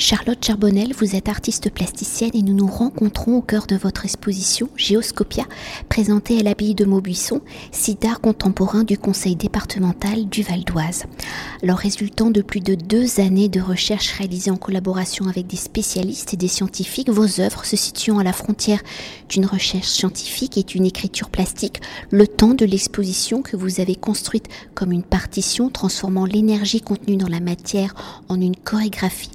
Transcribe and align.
Charlotte 0.00 0.42
Charbonnel, 0.42 0.94
vous 0.98 1.14
êtes 1.14 1.28
artiste 1.28 1.70
plasticienne 1.70 2.30
et 2.32 2.40
nous 2.40 2.54
nous 2.54 2.66
rencontrons 2.66 3.36
au 3.36 3.42
cœur 3.42 3.66
de 3.66 3.76
votre 3.76 4.06
exposition 4.06 4.70
Géoscopia, 4.74 5.44
présentée 5.90 6.40
à 6.40 6.42
l'abbaye 6.42 6.74
de 6.74 6.86
Maubuisson, 6.86 7.42
site 7.70 8.00
d'art 8.00 8.22
contemporain 8.22 8.82
du 8.82 8.96
conseil 8.96 9.36
départemental 9.36 10.26
du 10.26 10.42
Val 10.42 10.64
d'Oise. 10.64 11.04
Alors, 11.62 11.76
résultant 11.76 12.30
de 12.30 12.40
plus 12.40 12.60
de 12.60 12.74
deux 12.74 13.20
années 13.20 13.50
de 13.50 13.60
recherche 13.60 14.12
réalisées 14.12 14.50
en 14.50 14.56
collaboration 14.56 15.28
avec 15.28 15.46
des 15.46 15.58
spécialistes 15.58 16.32
et 16.32 16.38
des 16.38 16.48
scientifiques, 16.48 17.10
vos 17.10 17.38
œuvres 17.38 17.66
se 17.66 17.76
situant 17.76 18.18
à 18.18 18.24
la 18.24 18.32
frontière 18.32 18.80
d'une 19.28 19.44
recherche 19.44 19.88
scientifique 19.88 20.56
et 20.56 20.62
d'une 20.62 20.86
écriture 20.86 21.28
plastique, 21.28 21.82
le 22.10 22.26
temps 22.26 22.54
de 22.54 22.64
l'exposition 22.64 23.42
que 23.42 23.58
vous 23.58 23.80
avez 23.82 23.96
construite 23.96 24.48
comme 24.74 24.92
une 24.92 25.02
partition 25.02 25.68
transformant 25.68 26.24
l'énergie 26.24 26.80
contenue 26.80 27.18
dans 27.18 27.28
la 27.28 27.40
matière 27.40 28.22
en 28.30 28.40
une 28.40 28.56
chorégraphie, 28.56 29.30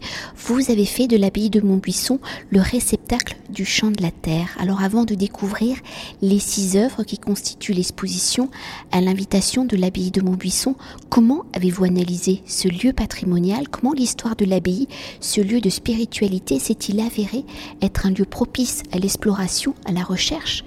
vous 0.55 0.72
avez 0.72 0.86
fait 0.86 1.08
de 1.08 1.18
l'abbaye 1.18 1.50
de 1.50 1.59
Montbuisson 1.59 2.22
le 2.50 2.62
réceptacle 2.62 3.36
du 3.50 3.66
chant 3.66 3.91
de 3.91 4.02
la 4.02 4.12
terre. 4.12 4.55
Alors 4.58 4.81
avant 4.81 5.04
de 5.04 5.14
découvrir 5.14 5.76
les 6.22 6.40
six 6.40 6.78
œuvres 6.78 7.04
qui 7.04 7.18
constituent 7.18 7.73
l'exposition 7.73 8.50
à 8.94 9.02
l'invitation 9.02 9.66
de 9.66 9.76
l'abbaye 9.76 10.12
de 10.12 10.22
Montbuisson, 10.22 10.76
comment 11.09 11.44
avez-vous 11.52 11.84
analysé 11.84 12.41
ce 12.45 12.70
lieu 12.70 12.94
patrimonial? 12.94 13.68
Comment 13.68 13.91
l'histoire 13.91 14.38
de 14.38 14.45
l'abbaye, 14.45 14.88
ce 15.20 15.41
lieu 15.41 15.59
de 15.59 15.70
spiritualité, 15.70 16.58
s'est-il 16.58 17.02
avéré 17.02 17.44
être 17.81 18.06
un 18.06 18.12
lieu 18.12 18.26
propice 18.26 18.84
à 18.94 18.98
l'exploration, 18.98 19.76
à 19.84 19.92
la 19.92 20.03
recherche 20.03 20.64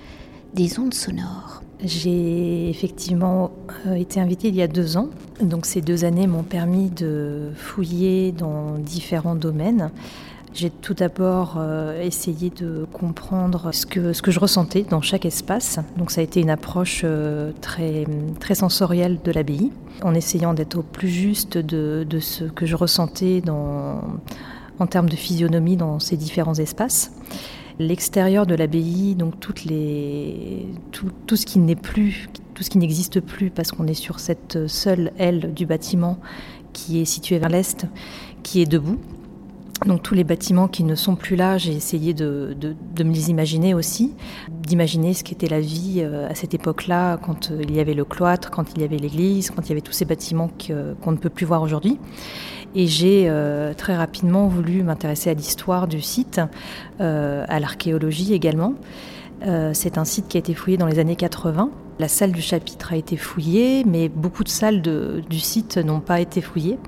des 0.53 0.79
ondes 0.79 0.93
sonores? 0.93 1.58
J'ai 1.85 2.69
effectivement 2.69 3.53
euh, 3.87 3.95
été 3.95 4.21
invitée 4.21 4.49
il 4.49 4.57
y 4.57 4.63
a 4.63 4.69
deux 4.69 4.97
ans. 4.97 5.11
Donc 5.41 5.67
ces 5.67 5.81
deux 5.81 6.05
années 6.05 6.27
m'ont 6.27 6.43
permis 6.43 6.91
de 6.91 7.51
fouiller 7.57 8.33
dans 8.33 8.79
différents 8.79 9.37
domaines. 9.37 9.91
J'ai 10.55 10.71
tout 10.71 10.95
d'abord 10.95 11.57
euh, 11.59 12.03
essayé 12.03 12.51
de 12.51 12.87
comprendre 12.93 13.73
ce 13.73 13.87
que, 13.87 14.13
ce 14.13 14.23
que 14.23 14.33
je 14.33 14.41
ressentais 14.41 14.83
dans 14.83 15.03
chaque 15.03 15.25
espace. 15.25 15.79
Donc 15.97 16.11
ça 16.11 16.21
a 16.21 16.25
été 16.25 16.41
une 16.41 16.51
approche 16.51 17.03
euh, 17.05 17.53
très, 17.61 18.07
très 18.41 18.57
sensorielle 18.57 19.19
de 19.23 19.31
l'abbaye, 19.31 19.71
en 20.03 20.15
essayant 20.15 20.55
d'être 20.55 20.79
au 20.79 20.83
plus 20.83 21.09
juste 21.09 21.59
de, 21.59 22.05
de, 22.09 22.19
ce 22.19 22.45
que 22.45 22.67
je 22.67 22.75
ressentais 22.75 23.41
dans, 23.41 24.01
en 24.81 24.87
termes 24.87 25.09
de 25.09 25.17
physionomie 25.17 25.77
dans 25.77 26.01
ces 26.01 26.17
différents 26.17 26.55
espaces. 26.55 27.13
L'extérieur 27.79 28.47
de 28.47 28.55
l'abbaye, 28.55 29.15
donc 29.15 29.39
toutes 29.39 29.65
les, 29.65 30.67
tout, 30.91 31.11
tout 31.27 31.37
ce 31.37 31.47
qui 31.47 31.59
n'est 31.59 31.77
plus, 31.77 32.29
tout 32.55 32.63
ce 32.63 32.71
qui 32.71 32.79
n'existe 32.79 33.21
plus, 33.21 33.51
parce 33.51 33.71
qu'on 33.71 33.87
est 33.87 33.95
sur 33.95 34.19
cette 34.19 34.67
seule 34.67 35.13
aile 35.19 35.55
du 35.55 35.65
bâtiment 35.65 36.19
qui 36.73 37.01
est 37.01 37.05
située 37.05 37.39
vers 37.39 37.49
l'est, 37.49 37.87
qui 38.43 38.61
est 38.61 38.67
debout. 38.67 38.99
Donc 39.87 40.03
tous 40.03 40.15
les 40.15 40.25
bâtiments 40.25 40.67
qui 40.67 40.83
ne 40.83 40.97
sont 40.97 41.15
plus 41.15 41.37
là, 41.37 41.57
j'ai 41.57 41.73
essayé 41.73 42.13
de, 42.13 42.57
de, 42.59 43.05
me 43.05 43.13
les 43.13 43.31
imaginer 43.31 43.75
aussi, 43.75 44.13
d'imaginer 44.51 45.15
ce 45.15 45.23
qu'était 45.23 45.47
la 45.47 45.61
vie 45.61 45.99
euh, 45.99 46.29
à 46.29 46.35
cette 46.35 46.53
époque-là, 46.53 47.17
quand 47.19 47.53
euh, 47.53 47.63
il 47.63 47.77
y 47.77 47.79
avait 47.79 47.95
le 47.95 48.05
cloître, 48.05 48.51
quand 48.51 48.73
il 48.75 48.83
y 48.83 48.85
avait 48.85 48.97
l'église, 48.97 49.51
quand 49.51 49.63
il 49.63 49.69
y 49.69 49.73
avait 49.73 49.81
tous 49.81 49.93
ces 49.93 50.05
bâtiments 50.05 50.51
qu'on 51.03 51.13
ne 51.13 51.17
peut 51.17 51.31
plus 51.31 51.47
voir 51.47 51.63
aujourd'hui. 51.63 51.99
Et 52.75 52.87
j'ai 52.87 53.27
euh, 53.29 53.73
très 53.75 53.97
rapidement 53.97 54.47
voulu 54.47 54.83
m'intéresser 54.83 55.31
à 55.31 55.35
l'histoire 55.35 55.89
du 55.89 56.01
site, 56.01 56.41
euh, 57.01 57.45
à 57.49 57.61
l'archéologie 57.61 58.35
également. 58.35 58.75
Euh, 59.47 59.71
c'est 59.75 59.99
un 59.99 60.05
site 60.05 60.29
qui 60.29 60.37
a 60.37 60.41
été 60.41 60.55
fouillé 60.55 60.77
dans 60.77 60.87
les 60.87 60.99
années 60.99 61.17
80. 61.17 61.71
La 61.99 62.07
salle 62.07 62.31
du 62.31 62.41
chapitre 62.41 62.93
a 62.93 62.97
été 62.97 63.17
fouillée, 63.17 63.83
mais 63.85 64.09
beaucoup 64.09 64.45
de 64.45 64.49
salles 64.49 64.83
du 64.83 65.41
site 65.41 65.79
n'ont 65.79 65.99
pas 65.99 66.21
été 66.21 66.41
fouillées. 66.41 66.79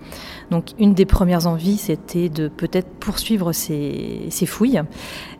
Donc 0.53 0.71
une 0.79 0.95
des 0.95 1.05
premières 1.05 1.49
envies, 1.49 1.79
c'était 1.79 2.29
de 2.29 2.47
peut-être 2.47 2.89
poursuivre 2.89 3.53
ces, 3.53 4.27
ces, 4.31 4.47
fouilles. 4.47 4.83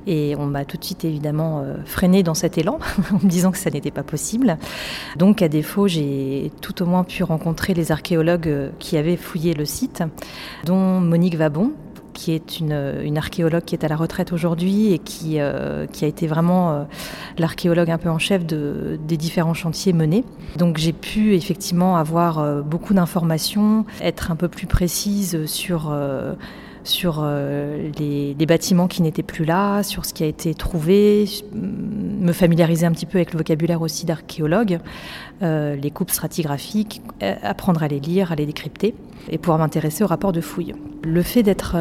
Et 0.09 0.35
on 0.37 0.47
m'a 0.47 0.65
tout 0.65 0.77
de 0.77 0.85
suite 0.85 1.05
évidemment 1.05 1.61
euh, 1.61 1.77
freiné 1.85 2.25
dans 2.25 2.35
cet 2.35 2.59
élan, 2.59 2.81
en 3.13 3.25
me 3.25 3.29
disant 3.29 3.53
que 3.53 3.59
ça 3.59 3.71
n'était 3.71 3.93
pas 3.93 4.03
possible. 4.03 4.59
Donc 5.17 5.41
à 5.41 5.49
défaut, 5.49 5.87
j'ai 5.87 6.51
tout 6.61 6.83
au 6.83 6.87
moins 6.87 7.05
pu 7.05 7.23
rencontrer 7.23 7.73
les 7.73 7.93
archéologues 7.93 8.49
euh, 8.49 8.71
qui 8.81 8.97
avaient 8.97 9.17
fouillé 9.17 9.55
le 9.55 9.67
site, 9.67 10.03
dont 10.65 11.01
Monique 11.01 11.37
Vabon, 11.37 11.73
qui 12.13 12.33
est 12.33 12.61
une, 12.61 13.01
une, 13.03 13.19
archéologue 13.19 13.65
qui 13.65 13.75
est 13.75 13.85
à 13.85 13.89
la 13.89 13.97
retraite 13.97 14.33
aujourd'hui 14.33 14.93
et 14.93 14.99
qui, 14.99 15.41
euh, 15.41 15.87
qui, 15.87 16.05
a 16.05 16.09
été 16.09 16.27
vraiment 16.27 16.73
euh, 16.73 16.85
l'archéologue 17.39 17.91
un 17.91 17.99
peu 17.99 18.09
en 18.09 18.19
chef 18.19 18.47
de, 18.47 18.99
des 19.07 19.17
différents 19.17 19.55
chantiers 19.55 19.93
menés. 19.93 20.25
Donc 20.57 20.79
j'ai 20.79 20.93
pu 20.93 21.35
effectivement 21.35 21.97
avoir 21.97 22.39
euh, 22.39 22.63
beaucoup 22.63 22.95
d'informations, 22.95 23.85
être 24.01 24.31
un 24.31 24.37
peu 24.37 24.49
plus 24.49 24.67
précise 24.67 25.47
sur 25.47 25.93
sur 26.85 27.21
euh, 27.23 27.91
les, 27.99 28.47
bâtiments 28.47 28.89
qui 28.89 29.03
n'étaient 29.03 29.23
plus 29.23 29.45
là, 29.45 29.83
sur 29.83 30.05
ce 30.05 30.13
qui 30.13 30.25
a 30.25 30.27
été 30.27 30.55
trouvé, 30.55 31.27
me 31.55 32.33
familiariser 32.33 32.87
un 32.87 32.93
petit 32.93 33.07
peu 33.07 33.19
avec 33.19 33.33
le 33.33 33.39
vocabulaire 33.39 33.81
aussi 33.83 34.07
d'archéologue, 34.07 34.81
euh, 35.43 35.77
les 35.77 35.91
coupes 35.91 36.11
stratigraphiques, 36.11 37.01
euh, 37.23 37.35
apprendre 37.43 37.83
à 37.83 37.89
les 37.89 38.01
lire, 38.01 38.33
à 38.33 38.35
les 38.35 38.47
décrypter 38.47 38.95
et 39.29 39.39
pouvoir 39.39 39.59
m'intéresser 39.59 40.03
au 40.03 40.07
rapport 40.07 40.33
de 40.33 40.41
fouilles. 40.41 40.75
Le 41.05 41.23
fait 41.23 41.43
d'être 41.43 41.77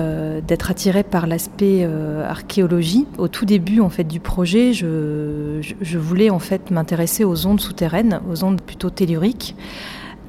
attiré 0.70 1.04
par 1.04 1.26
l'aspect 1.26 1.88
archéologie, 2.28 3.06
au 3.18 3.28
tout 3.28 3.46
début 3.46 3.80
en 3.80 3.90
fait 3.90 4.04
du 4.04 4.20
projet, 4.20 4.74
je, 4.74 5.60
je, 5.62 5.74
je 5.82 5.98
voulais 5.98 6.30
en 6.30 6.40
fait 6.40 6.70
m'intéresser 6.70 7.24
aux 7.24 7.48
ondes 7.48 7.62
souterraines, 7.62 8.22
aux 8.30 8.44
ondes 8.44 8.62
plutôt 8.62 8.90
telluriques, 8.90 9.56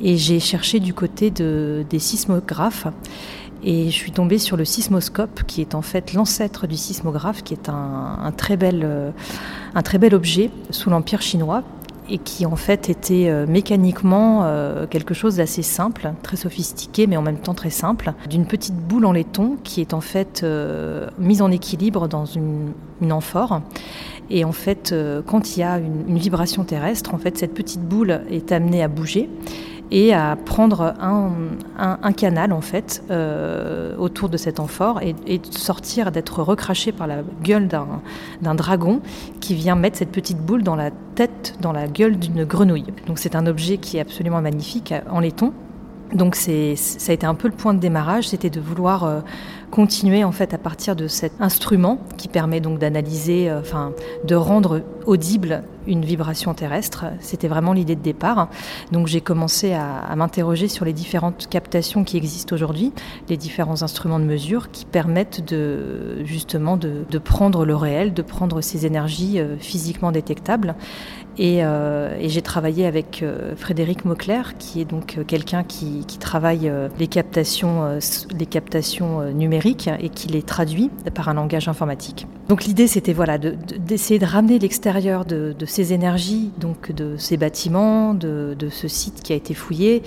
et 0.00 0.16
j'ai 0.16 0.40
cherché 0.40 0.80
du 0.80 0.94
côté 0.94 1.30
de, 1.30 1.84
des 1.88 1.98
sismographes. 1.98 2.86
Et 3.62 3.86
je 3.86 3.94
suis 3.94 4.12
tombée 4.12 4.38
sur 4.38 4.56
le 4.56 4.64
sismoscope, 4.64 5.42
qui 5.46 5.60
est 5.60 5.74
en 5.74 5.82
fait 5.82 6.14
l'ancêtre 6.14 6.66
du 6.66 6.76
sismographe, 6.76 7.42
qui 7.42 7.52
est 7.54 7.68
un, 7.68 8.32
très 8.36 8.56
bel, 8.56 8.82
euh, 8.84 9.10
un 9.74 9.82
très 9.82 9.98
bel 9.98 10.14
objet 10.14 10.50
sous 10.70 10.88
l'Empire 10.88 11.20
chinois, 11.20 11.62
et 12.08 12.18
qui 12.18 12.46
en 12.46 12.56
fait 12.56 12.88
était 12.88 13.28
euh, 13.28 13.46
mécaniquement 13.46 14.40
euh, 14.44 14.86
quelque 14.86 15.12
chose 15.12 15.36
d'assez 15.36 15.62
simple, 15.62 16.12
très 16.22 16.36
sophistiqué, 16.36 17.06
mais 17.06 17.18
en 17.18 17.22
même 17.22 17.38
temps 17.38 17.54
très 17.54 17.70
simple, 17.70 18.14
d'une 18.28 18.46
petite 18.46 18.74
boule 18.74 19.04
en 19.04 19.12
laiton 19.12 19.58
qui 19.62 19.82
est 19.82 19.92
en 19.92 20.00
fait 20.00 20.44
mise 21.18 21.42
en 21.42 21.50
équilibre 21.50 22.08
dans 22.08 22.24
une, 22.24 22.72
amphore. 23.10 23.60
Et 24.30 24.44
en 24.44 24.52
fait, 24.52 24.94
quand 25.26 25.56
il 25.56 25.60
y 25.60 25.62
a 25.62 25.78
une, 25.78 26.04
une 26.08 26.18
vibration 26.18 26.64
terrestre, 26.64 27.14
en 27.14 27.18
fait, 27.18 27.36
cette 27.36 27.52
petite 27.52 27.82
boule 27.82 28.20
est 28.30 28.52
amenée 28.52 28.82
à 28.82 28.88
bouger 28.88 29.28
et 29.90 30.14
à 30.14 30.36
prendre 30.36 30.94
un, 31.00 32.12
canal 32.12 32.52
en 32.52 32.60
fait 32.60 33.02
euh, 33.10 33.96
autour 33.96 34.28
de 34.28 34.36
cet 34.36 34.60
amphore 34.60 35.00
et, 35.02 35.40
sortir 35.50 36.12
d'être 36.12 36.42
recraché 36.42 36.92
par 36.92 37.06
la 37.06 37.22
gueule 37.42 37.68
d'un 37.68 38.54
dragon 38.54 39.00
qui 39.40 39.54
vient 39.54 39.74
mettre 39.74 39.98
cette 39.98 40.12
petite 40.12 40.38
boule 40.38 40.62
dans 40.62 40.76
la 40.76 40.90
tête, 41.14 41.56
dans 41.60 41.72
la 41.72 41.86
gueule 41.86 42.18
d'une 42.18 42.44
grenouille. 42.44 42.86
Donc 43.06 43.18
c'est 43.18 43.34
un 43.34 43.46
objet 43.46 43.78
qui 43.78 43.96
est 43.96 44.00
absolument 44.00 44.40
magnifique 44.40 44.94
en 45.10 45.20
laiton. 45.20 45.52
Donc 46.12 46.34
ça 46.34 46.50
a 46.50 47.12
été 47.12 47.26
un 47.26 47.34
peu 47.34 47.48
le 47.48 47.54
point 47.54 47.72
de 47.72 47.78
démarrage, 47.78 48.28
c'était 48.28 48.50
de 48.50 48.60
vouloir 48.60 49.04
euh, 49.04 49.20
continuer 49.70 50.24
en 50.24 50.32
fait 50.32 50.54
à 50.54 50.58
partir 50.58 50.96
de 50.96 51.08
cet 51.08 51.32
instrument 51.40 51.98
qui 52.16 52.28
permet 52.28 52.60
donc 52.60 52.78
d'analyser, 52.78 53.48
euh, 53.48 53.60
enfin 53.60 53.92
de 54.24 54.34
rendre 54.34 54.82
audible 55.06 55.62
une 55.86 56.04
vibration 56.04 56.54
terrestre. 56.54 57.06
C'était 57.20 57.48
vraiment 57.48 57.72
l'idée 57.72 57.96
de 57.96 58.02
départ. 58.02 58.48
Donc 58.92 59.06
j'ai 59.06 59.20
commencé 59.20 59.72
à, 59.72 60.14
m'interroger 60.16 60.68
sur 60.68 60.84
les 60.84 60.92
différentes 60.92 61.48
captations 61.48 62.04
qui 62.04 62.16
existent 62.16 62.54
aujourd'hui, 62.54 62.92
les 63.28 63.36
différents 63.36 63.82
instruments 63.82 64.20
de 64.20 64.24
mesure 64.24 64.70
qui 64.70 64.84
permettent 64.84 65.44
de 65.46 66.24
justement 66.24 66.76
de, 66.76 67.04
prendre 67.18 67.64
le 67.64 67.74
réel, 67.74 68.12
de 68.12 68.22
prendre 68.22 68.60
ces 68.60 68.86
énergies 68.86 69.38
euh, 69.38 69.56
physiquement 69.58 70.12
détectables. 70.12 70.74
Et, 71.38 71.64
euh, 71.64 72.18
et 72.20 72.28
j'ai 72.28 72.42
travaillé 72.42 72.86
avec 72.86 73.24
Frédéric 73.56 74.04
Mauclerc, 74.04 74.58
qui 74.58 74.80
est 74.80 74.84
donc 74.84 75.18
quelqu'un 75.26 75.62
qui, 75.64 76.04
qui, 76.06 76.18
travaille 76.18 76.70
les 76.98 77.06
captations, 77.06 77.98
les 78.38 78.46
captations 78.46 79.20
euh, 79.20 79.32
et 79.66 80.08
qui 80.08 80.28
les 80.28 80.42
traduit 80.42 80.90
par 81.14 81.28
un 81.28 81.34
langage 81.34 81.68
informatique. 81.68 82.26
Donc 82.50 82.64
l'idée, 82.64 82.88
c'était 82.88 83.12
voilà, 83.12 83.38
d'essayer 83.38 84.18
de, 84.18 84.26
ramener 84.26 84.58
l'extérieur 84.58 85.24
de, 85.24 85.54
ces 85.66 85.92
énergies, 85.92 86.50
donc 86.58 86.90
de 86.90 87.16
ces 87.16 87.36
bâtiments, 87.36 88.12
de, 88.12 88.56
ce 88.70 88.88
site 88.88 89.22
qui 89.22 89.32
a 89.32 89.36
été 89.36 89.54
fouillé, 89.54 90.02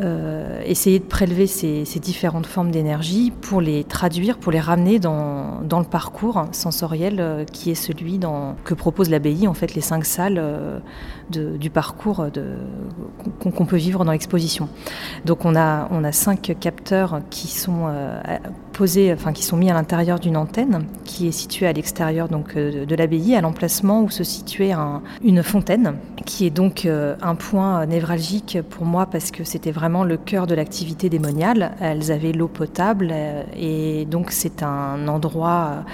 euh, 0.00 0.62
essayer 0.64 1.00
de 1.00 1.04
prélever 1.04 1.48
ces, 1.48 1.82
différentes 1.98 2.46
formes 2.46 2.70
d'énergie 2.70 3.32
pour 3.40 3.60
les 3.60 3.82
traduire, 3.82 4.38
pour 4.38 4.52
les 4.52 4.60
ramener 4.60 5.00
dans, 5.00 5.60
le 5.60 5.84
parcours 5.90 6.44
sensoriel 6.52 7.16
euh, 7.18 7.44
qui 7.44 7.72
est 7.72 7.74
celui 7.74 8.20
que 8.64 8.74
propose 8.74 9.10
l'abbaye, 9.10 9.48
en 9.48 9.54
fait, 9.54 9.74
les 9.74 9.80
cinq 9.80 10.04
salles 10.04 10.38
euh, 10.38 10.78
du 11.30 11.68
parcours 11.68 12.26
qu'on 13.40 13.50
qu 13.50 13.64
peut 13.64 13.76
vivre 13.76 14.04
dans 14.04 14.12
l'exposition. 14.12 14.68
Donc 15.24 15.44
on 15.44 15.56
a, 15.56 15.88
on 15.90 16.04
a 16.04 16.12
cinq 16.12 16.56
capteurs 16.60 17.22
qui 17.28 17.48
sont 17.48 17.88
qui 19.34 19.42
sont 19.42 19.56
mis 19.56 19.70
à 19.70 19.74
l'intérieur 19.74 20.20
d'une 20.20 20.36
antenne 20.36 20.84
qui 21.04 21.26
est 21.26 21.32
située 21.32 21.66
à 21.66 21.72
l'extérieur 21.72 22.28
donc 22.28 22.56
euh, 22.56 22.86
de 22.86 22.94
l'abbaye, 22.94 23.34
à 23.34 23.40
l'emplacement 23.40 24.02
où 24.02 24.10
se 24.10 24.22
situait 24.22 24.72
une 25.24 25.42
fontaine, 25.42 25.96
qui 26.24 26.46
est 26.46 26.50
donc 26.50 26.86
euh, 26.86 27.16
un 27.20 27.34
point 27.34 27.86
névralgique 27.86 28.58
pour 28.70 28.84
moi 28.84 29.06
parce 29.06 29.30
que 29.30 29.42
c'était 29.42 29.72
vraiment 29.72 30.04
le 30.04 30.16
cœur 30.16 30.46
de 30.46 30.54
l'activité 30.54 31.08
démoniale. 31.08 31.72
Elles 31.80 32.12
avaient 32.12 32.32
l'eau 32.32 32.48
potable 32.48 33.12
et 33.56 34.04
donc 34.04 34.30
c'est 34.30 34.62
un 34.62 35.08
endroit 35.08 35.84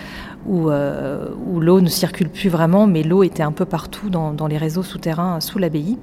où, 0.47 0.71
où 0.71 1.61
l'eau 1.61 1.81
ne 1.81 1.89
circule 1.89 2.29
plus 2.29 2.49
vraiment, 2.49 2.87
mais 2.87 3.03
l'eau 3.03 3.23
était 3.23 3.43
un 3.43 3.53
peu 3.53 3.65
partout 3.65 4.11
dans, 4.11 4.47
les 4.47 4.59
réseaux 4.59 4.83
souterrains 4.83 5.41
sous 5.41 5.59
l'abbaye. 5.59 5.99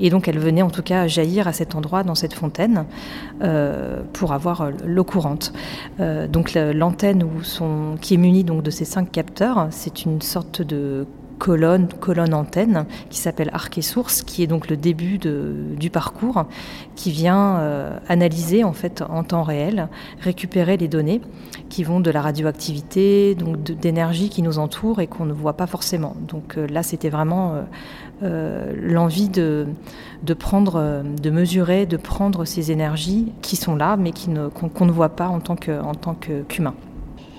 Et 0.00 0.10
donc 0.10 0.28
elle 0.28 0.38
venait 0.38 0.62
en 0.62 0.70
tout 0.70 0.82
cas 0.82 1.06
jaillir 1.06 1.48
à 1.48 1.52
cet 1.52 1.74
endroit, 1.74 2.02
dans 2.02 2.14
cette 2.14 2.34
fontaine, 2.34 2.84
euh, 3.42 4.02
pour 4.12 4.32
avoir 4.32 4.60
euh, 4.60 4.70
l'eau 4.84 5.04
courante. 5.04 5.52
Euh, 6.00 6.26
donc 6.26 6.54
l'antenne 6.54 7.26
qui 8.00 8.14
est 8.14 8.18
munie 8.18 8.44
donc 8.44 8.62
de 8.62 8.70
ces 8.70 8.84
cinq 8.84 9.10
capteurs, 9.10 9.68
c'est 9.70 10.04
une 10.04 10.20
sorte 10.20 10.62
de 10.62 11.06
colonne, 11.38 11.88
colonne 12.00 12.34
antenne 12.34 12.86
qui 13.10 13.18
s'appelle 13.18 13.50
Arc 13.52 13.78
et 13.78 13.82
Source, 13.82 14.22
qui 14.22 14.42
est 14.42 14.46
donc 14.46 14.68
le 14.68 14.76
début 14.76 15.18
du 15.18 15.90
parcours, 15.90 16.46
qui 16.94 17.10
vient 17.10 18.00
analyser 18.08 18.64
en 18.64 18.72
fait 18.72 19.02
en 19.08 19.22
temps 19.22 19.42
réel, 19.42 19.88
récupérer 20.20 20.76
les 20.76 20.88
données 20.88 21.20
qui 21.68 21.84
vont 21.84 22.00
de 22.00 22.10
la 22.10 22.22
radioactivité, 22.22 23.34
donc 23.34 23.62
d'énergie 23.62 24.28
qui 24.28 24.42
nous 24.42 24.58
entoure 24.58 25.00
et 25.00 25.06
qu'on 25.06 25.26
ne 25.26 25.32
voit 25.32 25.54
pas 25.54 25.66
forcément. 25.66 26.16
Donc 26.28 26.56
là, 26.56 26.82
c'était 26.82 27.10
vraiment 27.10 27.54
euh, 28.22 28.72
l'envie 28.80 29.28
de, 29.28 29.66
de, 30.22 30.32
prendre, 30.32 31.02
de 31.04 31.30
mesurer, 31.30 31.84
de 31.84 31.98
prendre 31.98 32.46
ces 32.46 32.72
énergies 32.72 33.30
qui 33.42 33.56
sont 33.56 33.76
là, 33.76 33.98
mais 33.98 34.12
qu'on 34.12 34.86
ne, 34.86 34.90
voit 34.90 35.10
pas 35.10 35.28
en 35.28 35.40
tant 35.40 35.54
qu'humain. 35.54 36.74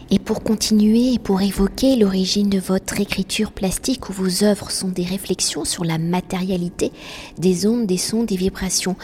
Et 0.09 0.19
pour 0.19 0.41
continuer 0.41 1.13
et 1.13 1.19
pour 1.19 1.41
évoquer 1.41 1.95
l'origine 1.95 2.49
de 2.49 2.59
votre 2.59 2.99
écriture 2.99 3.51
plastique 3.51 4.09
où 4.09 4.13
vos 4.13 4.43
œuvres 4.43 4.71
sont 4.71 4.87
des 4.87 5.03
réflexions 5.03 5.65
sur 5.65 5.83
la 5.83 5.97
matérialité 5.97 6.91
des 7.37 7.67
ondes, 7.67 7.85
des 7.85 7.97
sons, 7.97 8.23
des 8.23 8.37
vibrations 8.37 8.95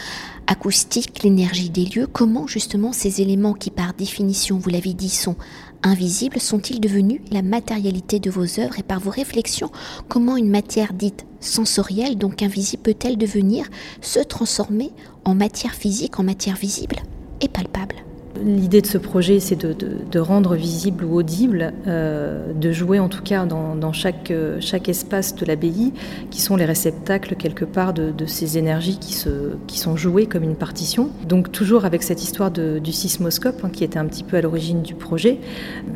acoustiques, 0.46 1.22
l'énergie 1.22 1.70
des 1.70 1.84
lieux, 1.84 2.06
comment 2.06 2.46
justement 2.46 2.92
ces 2.92 3.20
éléments 3.20 3.54
qui 3.54 3.70
par 3.70 3.94
définition, 3.94 4.58
vous 4.58 4.70
l'avez 4.70 4.94
dit, 4.94 5.10
sont 5.10 5.36
invisibles 5.82 6.40
sont-ils 6.40 6.80
devenus 6.80 7.20
la 7.30 7.42
matérialité 7.42 8.18
de 8.18 8.30
vos 8.30 8.58
œuvres 8.58 8.78
et 8.78 8.82
par 8.82 9.00
vos 9.00 9.10
réflexions, 9.10 9.70
comment 10.08 10.36
une 10.36 10.50
matière 10.50 10.94
dite 10.94 11.26
sensorielle, 11.40 12.16
donc 12.16 12.42
invisible, 12.42 12.82
peut-elle 12.82 13.18
devenir, 13.18 13.66
se 14.00 14.20
transformer 14.20 14.90
en 15.24 15.34
matière 15.34 15.74
physique, 15.74 16.18
en 16.18 16.22
matière 16.22 16.56
visible 16.56 16.96
et 17.42 17.48
palpable? 17.48 17.96
L'idée 18.42 18.80
de 18.80 18.86
ce 18.86 18.98
projet, 18.98 19.38
c'est 19.38 19.56
de, 19.56 20.18
rendre 20.18 20.54
visible 20.54 21.04
ou 21.04 21.16
audible, 21.16 21.72
euh, 21.86 22.52
de 22.52 22.72
jouer 22.72 22.98
en 22.98 23.08
tout 23.08 23.22
cas 23.22 23.44
dans, 23.46 23.92
chaque, 23.92 24.32
chaque, 24.60 24.88
espace 24.88 25.34
de 25.36 25.44
l'abbaye, 25.46 25.92
qui 26.30 26.40
sont 26.40 26.56
les 26.56 26.64
réceptacles 26.64 27.36
quelque 27.36 27.64
part 27.64 27.94
de, 27.94 28.12
ces 28.26 28.58
énergies 28.58 28.98
qui, 28.98 29.78
sont 29.78 29.96
jouées 29.96 30.26
comme 30.26 30.42
une 30.42 30.56
partition. 30.56 31.10
Donc 31.28 31.52
toujours 31.52 31.84
avec 31.84 32.02
cette 32.02 32.22
histoire 32.22 32.50
du 32.50 32.92
sismoscope 32.92 33.60
hein, 33.62 33.70
qui 33.72 33.84
était 33.84 33.98
un 33.98 34.06
petit 34.06 34.24
peu 34.24 34.36
à 34.36 34.40
l'origine 34.40 34.82
du 34.82 34.94
projet. 34.94 35.38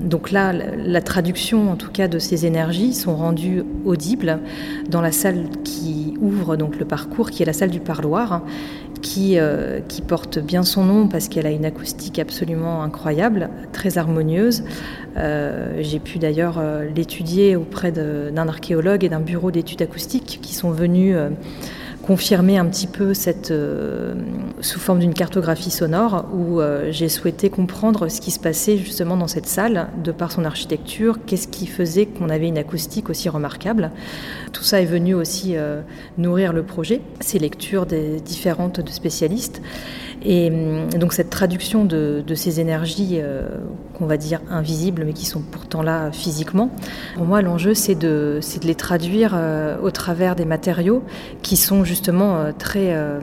Donc 0.00 0.30
là, 0.30 0.52
la, 0.52 1.00
traduction 1.00 1.70
en 1.70 1.76
tout 1.76 1.90
cas 1.90 2.06
de 2.06 2.18
ces 2.18 2.46
énergies 2.46 2.92
sont 2.92 3.16
rendues 3.16 3.64
audibles 3.84 4.40
dans 4.88 5.00
la 5.00 5.12
salle 5.12 5.48
qui 5.64 6.14
ouvre 6.20 6.56
donc 6.56 6.78
le 6.78 6.84
parcours, 6.84 7.30
qui 7.30 7.42
est 7.42 7.46
la 7.46 7.52
salle 7.52 7.70
du 7.70 7.80
parloir 7.80 8.42
qui, 8.98 9.38
euh, 9.38 9.80
qui, 9.86 10.02
porte 10.02 10.38
bien 10.38 10.62
son 10.62 10.84
nom 10.84 11.08
parce 11.08 11.28
qu'elle 11.28 11.46
a 11.46 11.50
une 11.50 11.64
acoustique 11.64 12.18
absolument 12.28 12.82
incroyable, 12.82 13.48
très 13.72 13.96
harmonieuse. 13.96 14.62
Euh, 15.16 15.78
j'ai 15.80 15.98
pu 15.98 16.18
d'ailleurs 16.18 16.58
euh, 16.58 16.86
l'étudier 16.94 17.56
auprès 17.56 17.90
d'un 17.90 18.48
archéologue 18.48 19.02
et 19.02 19.08
d'un 19.08 19.20
bureau 19.20 19.50
d'études 19.50 19.80
acoustiques 19.80 20.38
qui 20.42 20.54
sont 20.54 20.70
venus 20.70 21.16
confirmer 22.08 22.56
un 22.56 22.64
petit 22.64 22.86
peu 22.86 23.12
cette, 23.12 23.50
euh, 23.50 24.14
sous 24.62 24.80
forme 24.80 25.00
d'une 25.00 25.12
cartographie 25.12 25.70
sonore 25.70 26.24
où 26.32 26.58
euh, 26.58 26.88
j'ai 26.90 27.10
souhaité 27.10 27.50
comprendre 27.50 28.08
ce 28.08 28.22
qui 28.22 28.30
se 28.30 28.40
passait 28.40 28.78
justement 28.78 29.14
dans 29.14 29.28
cette 29.28 29.44
salle, 29.44 29.88
de 30.02 30.10
par 30.10 30.32
son 30.32 30.46
architecture, 30.46 31.18
qu'est-ce 31.26 31.48
qui 31.48 31.66
faisait 31.66 32.06
qu'on 32.06 32.30
avait 32.30 32.48
une 32.48 32.56
acoustique 32.56 33.10
aussi 33.10 33.28
remarquable. 33.28 33.90
Tout 34.54 34.62
ça 34.62 34.80
est 34.80 34.86
venu 34.86 35.12
aussi 35.12 35.58
euh, 35.58 35.82
nourrir 36.16 36.54
le 36.54 36.62
projet, 36.62 37.02
ces 37.20 37.38
lectures 37.38 37.84
des 37.84 38.20
différentes 38.20 38.88
spécialistes. 38.88 39.60
Et 40.24 40.50
hum, 40.50 40.88
donc 40.98 41.12
cette 41.12 41.30
traduction 41.30 41.84
de, 41.84 42.22
ces 42.34 42.60
énergies 42.60 43.20
qu'on 43.94 44.06
va 44.06 44.16
dire 44.16 44.40
invisibles 44.50 45.04
mais 45.04 45.12
qui 45.12 45.26
sont 45.26 45.40
pourtant 45.40 45.82
là 45.82 46.10
physiquement, 46.12 46.70
pour 47.16 47.24
moi 47.24 47.42
l'enjeu 47.42 47.74
c'est 47.74 47.94
de, 47.94 48.40
de 48.40 48.66
les 48.66 48.74
traduire 48.74 49.36
au 49.82 49.90
travers 49.90 50.36
des 50.36 50.44
matériaux 50.44 51.02
qui 51.42 51.56
sont 51.56 51.84
justement 51.84 52.38
euh, 52.38 52.52
très, 52.56 52.94
euh, 52.94 53.20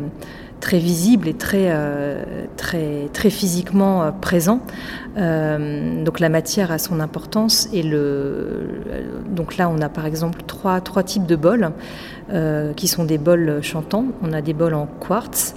très 0.60 0.80
visible 0.80 1.28
et 1.28 1.34
très, 1.34 1.68
euh, 1.70 2.46
très, 2.58 3.10
très 3.14 3.30
physiquement 3.30 4.12
présent. 4.22 4.62
donc 5.16 6.20
la 6.20 6.30
matière 6.30 6.72
a 6.72 6.78
son 6.78 7.00
importance 7.00 7.70
et 7.72 7.84
le, 7.84 8.68
donc 9.30 9.58
là 9.58 9.70
on 9.70 9.80
a 9.82 9.90
par 9.90 10.06
exemple 10.06 10.42
trois, 10.48 10.82
trois 10.82 11.04
types 11.04 11.26
de 11.26 11.36
bols 11.36 11.72
qui 12.76 12.88
sont 12.88 13.04
des 13.04 13.18
bols 13.18 13.62
chantants. 13.62 14.06
On 14.24 14.34
a 14.34 14.42
des 14.42 14.54
bols 14.54 14.74
en 14.74 14.88
quartz, 14.88 15.56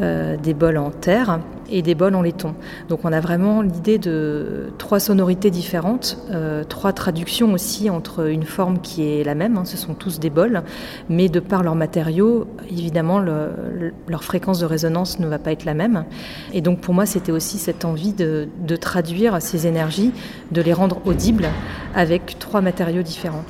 des 0.00 0.54
bols 0.54 0.78
en 0.78 0.90
terre 0.90 1.40
et 1.70 1.82
des 1.82 1.94
bols 1.94 2.14
en 2.14 2.22
laiton. 2.22 2.54
Donc 2.88 3.00
on 3.04 3.12
a 3.12 3.20
vraiment 3.20 3.62
l'idée 3.62 3.98
de 3.98 4.72
trois 4.78 5.00
sonorités 5.00 5.50
différentes, 5.50 6.18
euh, 6.30 6.64
trois 6.64 6.92
traductions 6.92 7.52
aussi 7.52 7.88
entre 7.90 8.28
une 8.28 8.44
forme 8.44 8.80
qui 8.80 9.02
est 9.08 9.24
la 9.24 9.34
même, 9.34 9.56
hein, 9.56 9.64
ce 9.64 9.76
sont 9.76 9.94
tous 9.94 10.20
des 10.20 10.30
bols, 10.30 10.62
mais 11.08 11.28
de 11.28 11.40
par 11.40 11.62
leurs 11.62 11.74
matériaux, 11.74 12.46
évidemment, 12.68 13.20
leur 13.20 14.24
fréquence 14.24 14.58
de 14.60 14.66
résonance 14.66 15.18
ne 15.18 15.26
va 15.26 15.38
pas 15.38 15.52
être 15.52 15.64
la 15.64 15.74
même. 15.74 16.04
Et 16.52 16.60
donc 16.60 16.80
pour 16.80 16.94
moi, 16.94 17.06
c'était 17.06 17.32
aussi 17.32 17.58
cette 17.58 17.84
envie 17.84 18.12
de, 18.12 18.48
de 18.66 18.76
traduire 18.76 19.40
ces 19.40 19.66
énergies, 19.66 20.12
de 20.50 20.62
les 20.62 20.72
rendre 20.72 21.00
audibles 21.04 21.48
avec 21.94 22.38
trois 22.38 22.60
matériaux 22.60 23.02
différents. 23.02 23.44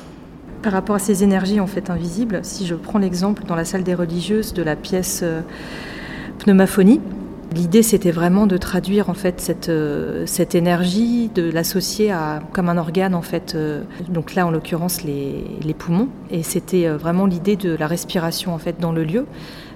Par 0.63 0.73
rapport 0.73 0.97
à 0.97 0.99
ces 0.99 1.25
énergies 1.25 1.59
en 1.59 1.67
fait 1.67 1.89
invisibles, 1.89 2.41
si 2.43 2.67
je 2.67 2.75
prends 2.75 2.99
l'exemple 2.99 3.45
dans 3.45 3.55
la 3.55 3.65
salle 3.65 3.83
des 3.83 3.95
religieuses 3.95 4.53
de 4.53 4.63
la 4.63 4.77
pièce 4.77 5.21
euh, 5.23 5.41
Pneumaphonie, 6.41 7.01
L'idée, 7.53 7.83
c'était 7.83 8.13
vraiment 8.13 8.47
de 8.47 8.57
traduire 8.57 9.11
en 9.11 9.15
fait 9.15 9.41
cette, 9.41 9.71
euh, 9.71 10.25
cette 10.25 10.55
énergie, 10.55 11.29
de 11.35 11.51
l'associer 11.51 12.13
à 12.13 12.41
comme 12.53 12.69
un 12.69 12.79
organe 12.79 13.13
en 13.13 13.23
fait. 13.23 13.57
Euh, 13.57 13.83
donc 14.09 14.37
là, 14.37 14.47
en 14.47 14.53
l'occurrence, 14.53 15.03
les, 15.03 15.45
les, 15.61 15.75
poumons. 15.75 16.09
Et 16.31 16.45
c'était 16.45 16.87
euh, 16.87 16.97
vraiment 16.97 17.27
l'idée 17.27 17.57
de 17.57 17.75
la 17.75 17.89
respiration 17.89 18.55
en 18.55 18.59
fait 18.59 18.79
dans 18.79 18.93
le 18.93 19.03
lieu. 19.03 19.27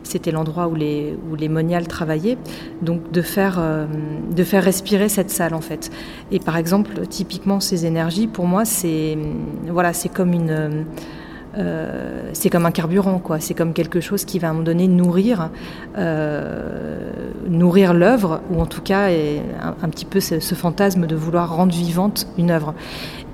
C'était 0.05 0.31
l'endroit 0.31 0.69
où 0.69 0.77
les, 0.77 1.19
où 1.29 1.35
les 1.35 1.49
moniales 1.49 1.89
travaillaient. 1.89 2.39
Donc 2.81 3.11
de 3.11 3.23
faire, 3.23 3.59
de 4.37 4.45
faire 4.45 4.63
respirer 4.63 5.09
cette 5.09 5.31
salle 5.31 5.55
en 5.55 5.63
fait. 5.63 5.91
Et 6.31 6.39
par 6.39 6.59
exemple, 6.59 7.07
typiquement 7.09 7.59
ces 7.59 7.87
énergies, 7.87 8.27
pour 8.27 8.47
moi, 8.47 8.67
c'est 8.67 9.17
voilà, 9.67 9.95
c'est 9.95 10.11
comme 10.11 10.35
une 10.35 10.85
euh, 11.59 12.31
c'est 12.33 12.51
comme 12.51 12.67
un 12.67 12.71
carburant, 12.71 13.19
quoi. 13.19 13.41
C'est 13.41 13.55
comme 13.55 13.73
quelque 13.73 14.01
chose 14.01 14.25
qui 14.25 14.39
va 14.39 14.49
à 14.49 14.51
un 14.51 14.55
moment 14.55 14.65
donné 14.65 14.89
nourrir, 14.89 15.51
euh, 15.99 17.11
nourrir 17.49 17.95
l'œuvre, 17.95 18.41
ou 18.51 18.61
en 18.61 18.67
tout 18.67 18.83
cas 18.83 19.09
un, 19.09 19.89
petit 19.89 20.05
peu 20.05 20.21
ce, 20.21 20.39
fantasme 20.55 21.07
de 21.07 21.17
vouloir 21.17 21.55
rendre 21.55 21.75
vivante 21.75 22.27
une 22.39 22.51
œuvre. 22.51 22.75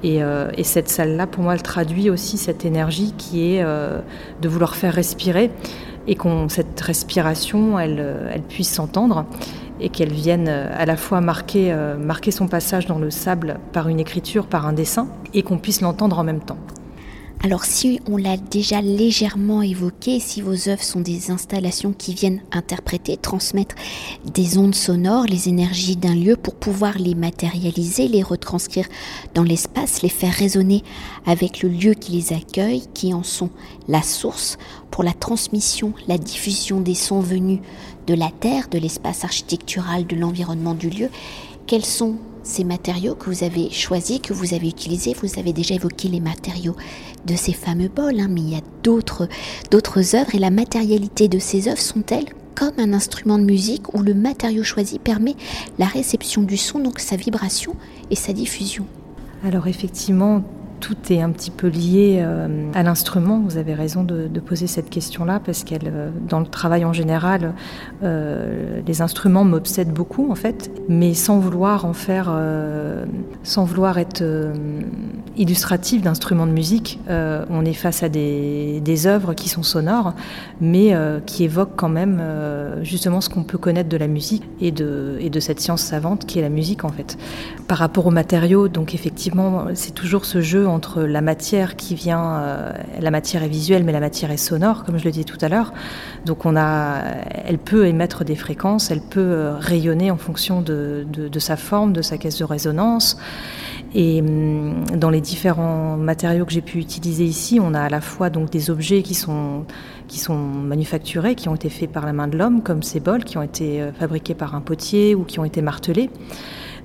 Euh, 0.05 0.51
et, 0.57 0.65
cette 0.65 0.89
salle-là, 0.89 1.27
pour 1.27 1.43
moi, 1.43 1.55
elle 1.55 1.63
traduit 1.63 2.11
aussi 2.11 2.39
cette 2.39 2.65
énergie 2.65 3.15
qui 3.17 3.55
est 3.55 3.65
de 3.65 4.49
vouloir 4.49 4.75
faire 4.75 4.95
respirer 4.95 5.51
et 6.07 6.15
qu'on 6.15 6.49
cette 6.49 6.81
respiration, 6.81 7.79
elle, 7.79 8.31
elle 8.33 8.43
puisse 8.43 8.73
s'entendre 8.73 9.27
et 9.83 9.89
qu'elle 9.89 10.13
vienne 10.13 10.49
à 10.49 10.85
la 10.85 10.97
fois 10.97 11.21
marquer, 11.21 11.75
marquer 11.99 12.31
son 12.31 12.49
passage 12.49 12.87
dans 12.87 12.99
le 12.99 13.11
sable 13.11 13.59
par 13.73 13.89
une 13.89 14.01
écriture, 14.01 14.47
par 14.47 14.67
un 14.67 14.73
dessin, 14.73 15.09
et 15.33 15.43
qu'on 15.43 15.59
puisse 15.59 15.81
l'entendre 15.81 16.19
en 16.19 16.25
même 16.25 16.41
temps. 16.41 16.59
Alors 17.43 17.65
si 17.65 18.01
on 18.07 18.19
l'a 18.19 18.37
déjà 18.37 18.83
légèrement 18.83 19.63
évoqué, 19.63 20.21
si 20.21 20.43
vos 20.43 20.69
œuvres 20.69 20.83
sont 20.83 21.01
des 21.01 21.31
installations 21.31 21.95
qui 21.95 22.13
viennent 22.13 22.43
interpréter, 22.53 23.17
transmettre 23.17 23.75
des 24.27 24.59
ondes 24.59 24.75
sonores, 24.75 25.25
les 25.25 25.49
énergies 25.49 25.97
d'un 25.97 26.15
lieu 26.15 26.37
pour 26.37 26.55
pouvoir 26.55 26.99
les 26.99 27.15
matérialiser, 27.15 28.09
les 28.09 28.23
retranscrire 28.23 28.87
dans 29.33 29.43
l'espace, 29.43 30.03
les 30.03 30.11
faire 30.11 30.35
résonner 30.35 30.83
avec 31.25 31.63
le 31.63 31.71
lieu 31.71 31.95
qui 31.95 32.13
les 32.13 32.35
accueille, 32.35 32.83
qui 32.93 33.15
en 33.15 33.23
sont 33.23 33.49
la 33.89 34.03
source 34.03 34.59
pour 34.91 35.03
la 35.03 35.15
transmission, 35.15 35.95
la 36.09 36.19
diffusion 36.19 36.83
des 36.83 36.95
sons 36.95 37.21
venus 37.21 37.61
de 38.07 38.13
la 38.13 38.31
terre, 38.31 38.69
de 38.69 38.79
l'espace 38.79 39.25
architectural, 39.25 40.07
de 40.07 40.15
l'environnement 40.15 40.75
du 40.75 40.91
lieu, 40.91 41.09
quels 41.67 41.87
sont 41.87 42.17
ces 42.43 42.65
matériaux 42.65 43.15
que 43.15 43.31
vous 43.31 43.45
avez 43.45 43.71
choisis, 43.71 44.21
que 44.21 44.33
vous 44.33 44.55
avez 44.55 44.69
utilisés. 44.69 45.15
Vous 45.21 45.39
avez 45.39 45.53
déjà 45.53 45.75
évoqué 45.75 46.09
les 46.09 46.21
matériaux 46.21 46.77
de 47.27 47.37
ces 47.37 47.53
fameux 47.53 47.89
bols, 47.89 48.21
hein, 48.21 48.29
mais 48.31 48.41
il 48.41 48.51
y 48.51 48.57
a 48.57 48.63
d'autres, 48.83 49.29
d'autres 49.71 50.17
œuvres 50.17 50.35
et 50.35 50.39
la 50.39 50.51
matérialité 50.51 51.29
de 51.29 51.39
ces 51.39 51.69
œuvres 51.69 51.81
sont-elles 51.81 52.29
comme 52.55 52.79
un 52.79 52.93
instrument 52.93 53.39
de 53.39 53.45
musique 53.45 53.95
où 53.95 54.03
le 54.03 54.15
matériau 54.15 54.63
choisi 54.63 54.99
permet 54.99 55.35
la 55.79 55.87
réception 55.87 56.43
du 56.43 56.57
son, 56.57 56.79
donc 56.79 56.99
sa 56.99 57.17
vibration 57.17 57.75
et 58.11 58.17
sa 58.17 58.33
diffusion? 58.33 58.87
Alors 59.45 59.67
effectivement, 59.67 60.43
tout 60.81 60.97
est 61.11 61.21
un 61.21 61.31
petit 61.31 61.51
peu 61.51 61.69
lié 61.69 62.21
euh, 62.21 62.71
à 62.75 62.83
l'instrument. 62.83 63.41
Vous 63.45 63.59
avez 63.59 63.75
raison 63.75 64.03
de, 64.03 64.29
poser 64.41 64.67
cette 64.67 64.89
question-là 64.89 65.39
parce 65.45 65.65
qu'elle, 65.65 65.93
euh, 65.93 66.11
dans 66.27 66.41
le 66.41 66.47
travail 66.47 66.85
en 66.85 66.95
général, 66.95 67.53
euh, 68.03 68.81
les 68.87 69.03
instruments 69.03 69.45
m'obsèdent 69.45 69.93
beaucoup 69.93 70.33
en 70.33 70.35
fait, 70.35 70.71
mais 70.89 71.13
sans 71.13 71.39
vouloir 71.39 71.85
en 71.85 71.93
faire, 71.93 72.35
sans 73.43 73.65
vouloir 73.65 73.99
être 73.99 74.25
illustratif 75.37 76.01
d'instruments 76.03 76.47
de 76.47 76.53
musique. 76.53 76.99
on 77.09 77.65
est 77.65 77.75
face 77.75 78.03
à 78.03 78.09
des, 78.09 79.07
œuvres 79.07 79.35
qui 79.35 79.49
sont 79.49 79.63
sonores, 79.63 80.15
mais 80.61 80.97
qui 81.27 81.45
évoquent 81.45 81.77
quand 81.77 81.89
même 81.89 82.23
justement 82.83 83.21
ce 83.21 83.29
qu'on 83.29 83.45
peut 83.45 83.59
connaître 83.59 83.89
de 83.89 83.97
la 83.97 84.09
musique 84.09 84.43
et 84.61 84.71
de 84.73 85.41
cette 85.41 85.61
science 85.61 85.83
savante 85.83 86.25
qui 86.27 86.39
est 86.39 86.43
la 86.43 86.49
musique 86.49 86.85
en 86.85 86.91
fait. 86.91 87.19
Par 87.69 87.79
rapport 87.79 88.07
aux 88.07 88.11
matériaux, 88.11 88.69
donc 88.69 88.95
effectivement, 88.95 89.67
c'est 89.75 89.95
toujours 89.95 90.25
ce 90.25 90.41
jeu 90.41 90.67
entre 90.71 91.03
la 91.03 91.21
matière 91.21 91.77
qui 91.77 91.95
vient, 91.95 92.41
euh, 92.41 92.73
la 93.01 93.11
matière 93.11 93.43
est 93.43 93.49
visuelle, 93.49 93.85
mais 93.85 93.93
la 93.93 94.01
matière 94.01 94.31
est 94.31 94.37
sonore, 94.37 94.85
comme 94.85 94.99
je 94.99 95.05
le 95.05 95.11
disais 95.11 95.25
tout 95.25 95.39
à 95.41 95.49
l'heure. 95.49 95.73
Donc 96.25 96.47
on 96.47 96.57
a, 96.57 97.03
elle 97.45 97.59
peut 97.59 97.87
émettre 97.87 98.25
des 98.25 98.37
fréquences, 98.37 98.91
elle 98.91 99.01
peut 99.01 99.21
euh, 99.21 99.57
rayonner 99.59 100.11
en 100.11 100.17
fonction 100.17 100.63
de, 100.63 101.07
sa 101.39 101.57
forme, 101.57 101.93
de 101.93 102.03
sa 102.03 102.19
caisse 102.19 102.39
de 102.39 102.45
résonance. 102.45 103.19
Et 103.95 104.21
hum, 104.21 104.85
dans 104.97 105.11
les 105.11 105.21
différents 105.21 105.97
matériaux 105.97 106.45
que 106.45 106.53
j'ai 106.53 106.61
pu 106.61 106.79
utiliser 106.79 107.25
ici, 107.25 107.59
on 107.61 107.75
a 107.75 107.81
à 107.81 107.89
la 107.89 108.01
fois 108.01 108.31
donc 108.31 108.51
des 108.51 108.71
objets 108.71 109.03
qui 109.03 109.15
sont 109.15 109.65
qui 110.07 110.19
sont 110.19 110.37
manufacturés, 110.37 111.37
qui 111.37 111.49
ont 111.49 111.55
été 111.55 111.69
faits 111.69 111.91
par 111.93 112.05
la 112.05 112.13
main 112.13 112.27
de 112.27 112.37
l'homme, 112.37 112.63
comme 112.63 112.83
ces 112.83 112.99
bols 112.99 113.23
qui 113.23 113.39
ont 113.39 113.43
été 113.43 113.81
euh, 113.81 113.93
fabriqués 113.93 114.35
par 114.35 114.57
un 114.57 114.61
potier 114.61 115.15
ou 115.15 115.23
qui 115.23 115.39
ont 115.39 115.45
été 115.45 115.63
martelés 115.63 116.11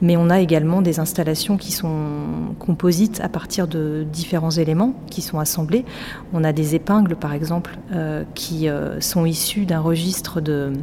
mais 0.01 0.17
on 0.17 0.29
a 0.29 0.39
également 0.39 0.81
des 0.81 0.99
installations 0.99 1.57
qui 1.57 1.71
sont 1.71 2.53
composites 2.59 3.21
à 3.21 3.29
partir 3.29 3.67
de 3.67 4.05
différents 4.11 4.51
éléments 4.51 4.93
qui 5.09 5.21
sont 5.21 5.39
assemblés. 5.39 5.85
On 6.33 6.43
a 6.43 6.53
des 6.53 6.75
épingles, 6.75 7.15
par 7.15 7.33
exemple, 7.33 7.77
euh, 7.93 8.23
qui 8.35 8.69
euh, 8.69 8.99
sont 9.01 9.25
issues 9.25 9.65
d'un 9.65 9.79
registre 9.79 10.41
de 10.41 10.73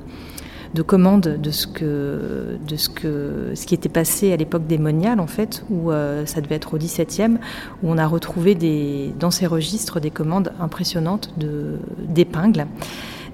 de 0.75 0.81
commandes 0.81 1.37
de 1.39 1.51
ce 1.51 1.67
que 1.67 2.57
de 2.67 2.77
ce 2.77 2.89
que 2.89 3.53
ce 3.55 3.67
qui 3.67 3.75
était 3.75 3.91
passé 3.91 4.33
à 4.33 4.37
l'époque 4.37 4.67
des 4.67 4.79
moniales 4.79 5.21
en 5.21 5.27
fait 5.27 5.67
où 5.69 5.91
euh, 5.91 6.25
ça 6.25 6.41
devait 6.41 6.55
être 6.55 6.73
au 6.73 6.79
XVIIe 6.79 7.37
où 7.83 7.91
on 7.91 7.99
a 7.99 8.07
retrouvé 8.07 8.55
des 8.55 9.13
dans 9.21 9.31
ces 9.31 9.47
registres 9.47 10.01
des 10.01 10.11
commandes 10.11 10.55
impressionnantes 10.59 11.35
d'épingles 12.09 12.67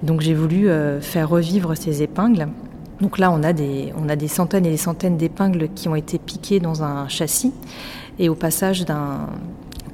donc 0.03 0.19
j'ai 0.19 0.33
voulu 0.33 0.67
faire 0.99 1.29
revivre 1.29 1.77
ces 1.77 2.03
épingles 2.03 2.49
donc 3.01 3.17
là, 3.17 3.31
on 3.31 3.43
a, 3.43 3.53
des, 3.53 4.27
centaines 4.27 4.65
et 4.65 4.71
des 4.71 4.77
centaines 4.77 5.17
d'épingles 5.17 5.69
qui 5.73 5.87
ont 5.87 5.95
été 5.95 6.19
piquées 6.19 6.59
dans 6.59 6.83
un 6.83 7.07
châssis. 7.07 7.53
Et 8.17 8.27
au 8.27 8.35
passage 8.35 8.83
d'un 8.85 9.27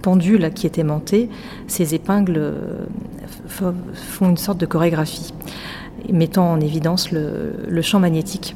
pendule 0.02 0.52
qui 0.54 0.66
est 0.66 0.78
aimanté, 0.80 1.30
ces 1.68 1.94
épingles 1.94 2.38
euh, 2.38 2.84
font 3.48 4.30
une 4.30 4.38
sorte 4.38 4.58
de 4.58 4.66
chorégraphie, 4.66 5.34
mettant 6.12 6.52
en 6.52 6.60
évidence 6.60 7.12
le, 7.12 7.82
champ 7.82 8.00
magnétique. 8.00 8.56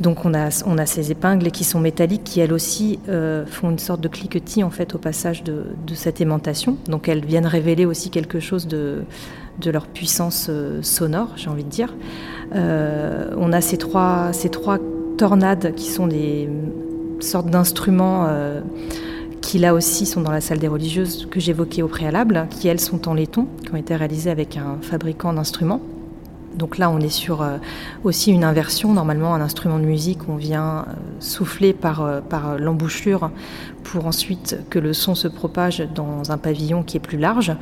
Donc 0.00 0.24
on 0.24 0.34
a, 0.34 0.48
on 0.66 0.84
ces 0.86 1.12
épingles 1.12 1.50
qui 1.50 1.62
sont 1.62 1.78
métalliques, 1.78 2.24
qui 2.24 2.40
elles 2.40 2.54
aussi 2.54 2.98
euh, 3.08 3.44
font 3.46 3.70
une 3.70 3.78
sorte 3.78 4.00
de 4.00 4.08
cliquetis 4.08 4.64
en 4.64 4.70
fait 4.70 4.94
au 4.94 4.98
passage 4.98 5.44
de, 5.44 5.66
de, 5.86 5.94
cette 5.94 6.20
aimantation. 6.20 6.76
Donc 6.86 7.08
elles 7.08 7.24
viennent 7.24 7.46
révéler 7.46 7.84
aussi 7.84 8.10
quelque 8.10 8.40
chose 8.40 8.66
de, 8.66 9.04
de 9.60 9.70
leur 9.70 9.86
puissance 9.86 10.46
euh, 10.48 10.82
sonore, 10.82 11.28
j'ai 11.36 11.48
envie 11.48 11.64
de 11.64 11.68
dire. 11.68 11.94
Euh, 12.54 13.30
on 13.36 13.52
a 13.52 13.60
ces 13.60 13.78
trois, 13.78 14.32
tornades 15.16 15.74
qui 15.74 15.90
sont 15.90 16.06
des 16.06 16.48
sortes 17.20 17.50
d'instruments 17.50 18.26
euh, 18.28 18.62
qui 19.42 19.58
là 19.58 19.74
aussi 19.74 20.06
sont 20.06 20.22
dans 20.22 20.30
la 20.30 20.40
salle 20.40 20.58
des 20.58 20.68
religieuses 20.68 21.28
que 21.30 21.40
j'évoquais 21.40 21.82
au 21.82 21.88
préalable, 21.88 22.46
qui 22.48 22.68
elles 22.68 22.80
sont 22.80 23.06
en 23.06 23.14
laiton, 23.14 23.46
qui 23.62 23.72
ont 23.72 23.76
été 23.76 23.94
réalisées 23.94 24.30
avec 24.30 24.56
un 24.56 24.78
fabricant 24.80 25.34
d'instruments. 25.34 25.82
Donc 26.54 26.78
là, 26.78 26.90
on 26.90 26.98
est 26.98 27.08
sur 27.08 27.46
aussi 28.04 28.32
une 28.32 28.44
inversion. 28.44 28.92
Normalement, 28.92 29.34
un 29.34 29.40
instrument 29.40 29.78
de 29.78 29.84
musique, 29.84 30.28
on 30.28 30.36
vient 30.36 30.86
souffler 31.20 31.72
par, 31.72 32.22
par 32.28 32.58
l'embouchure 32.58 33.30
pour 33.82 34.06
ensuite 34.06 34.58
que 34.70 34.78
le 34.78 34.92
son 34.92 35.14
se 35.14 35.28
propage 35.28 35.86
dans 35.94 36.30
un 36.30 36.38
pavillon 36.38 36.82
qui 36.82 36.96
est 36.96 37.00
plus 37.00 37.18
large. 37.18 37.52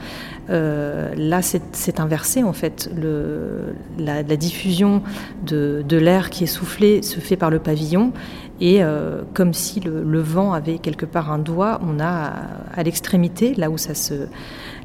Euh, 0.51 1.15
là, 1.17 1.43
c'est 1.43 2.01
inversé 2.01 2.43
en 2.43 2.53
fait. 2.53 2.91
Le, 2.97 3.75
la, 3.99 4.23
diffusion 4.37 5.03
de, 5.45 5.85
de 5.87 5.97
l'air 5.97 6.31
qui 6.31 6.45
est 6.45 6.49
soufflé 6.49 7.03
se 7.03 7.21
fait 7.21 7.37
par 7.37 7.51
le 7.51 7.59
pavillon 7.59 8.13
et 8.61 8.83
euh, 8.83 9.23
comme 9.35 9.55
si 9.55 9.81
le, 9.81 10.21
vent 10.21 10.53
avait 10.53 10.79
quelque 10.79 11.07
part 11.07 11.31
un 11.31 11.39
doigt, 11.39 11.81
on 11.87 12.01
a 12.01 12.33
à, 12.75 12.83
l'extrémité, 12.83 13.55
là 13.55 13.71
où 13.71 13.79
ça 13.79 13.95
se, 13.95 14.15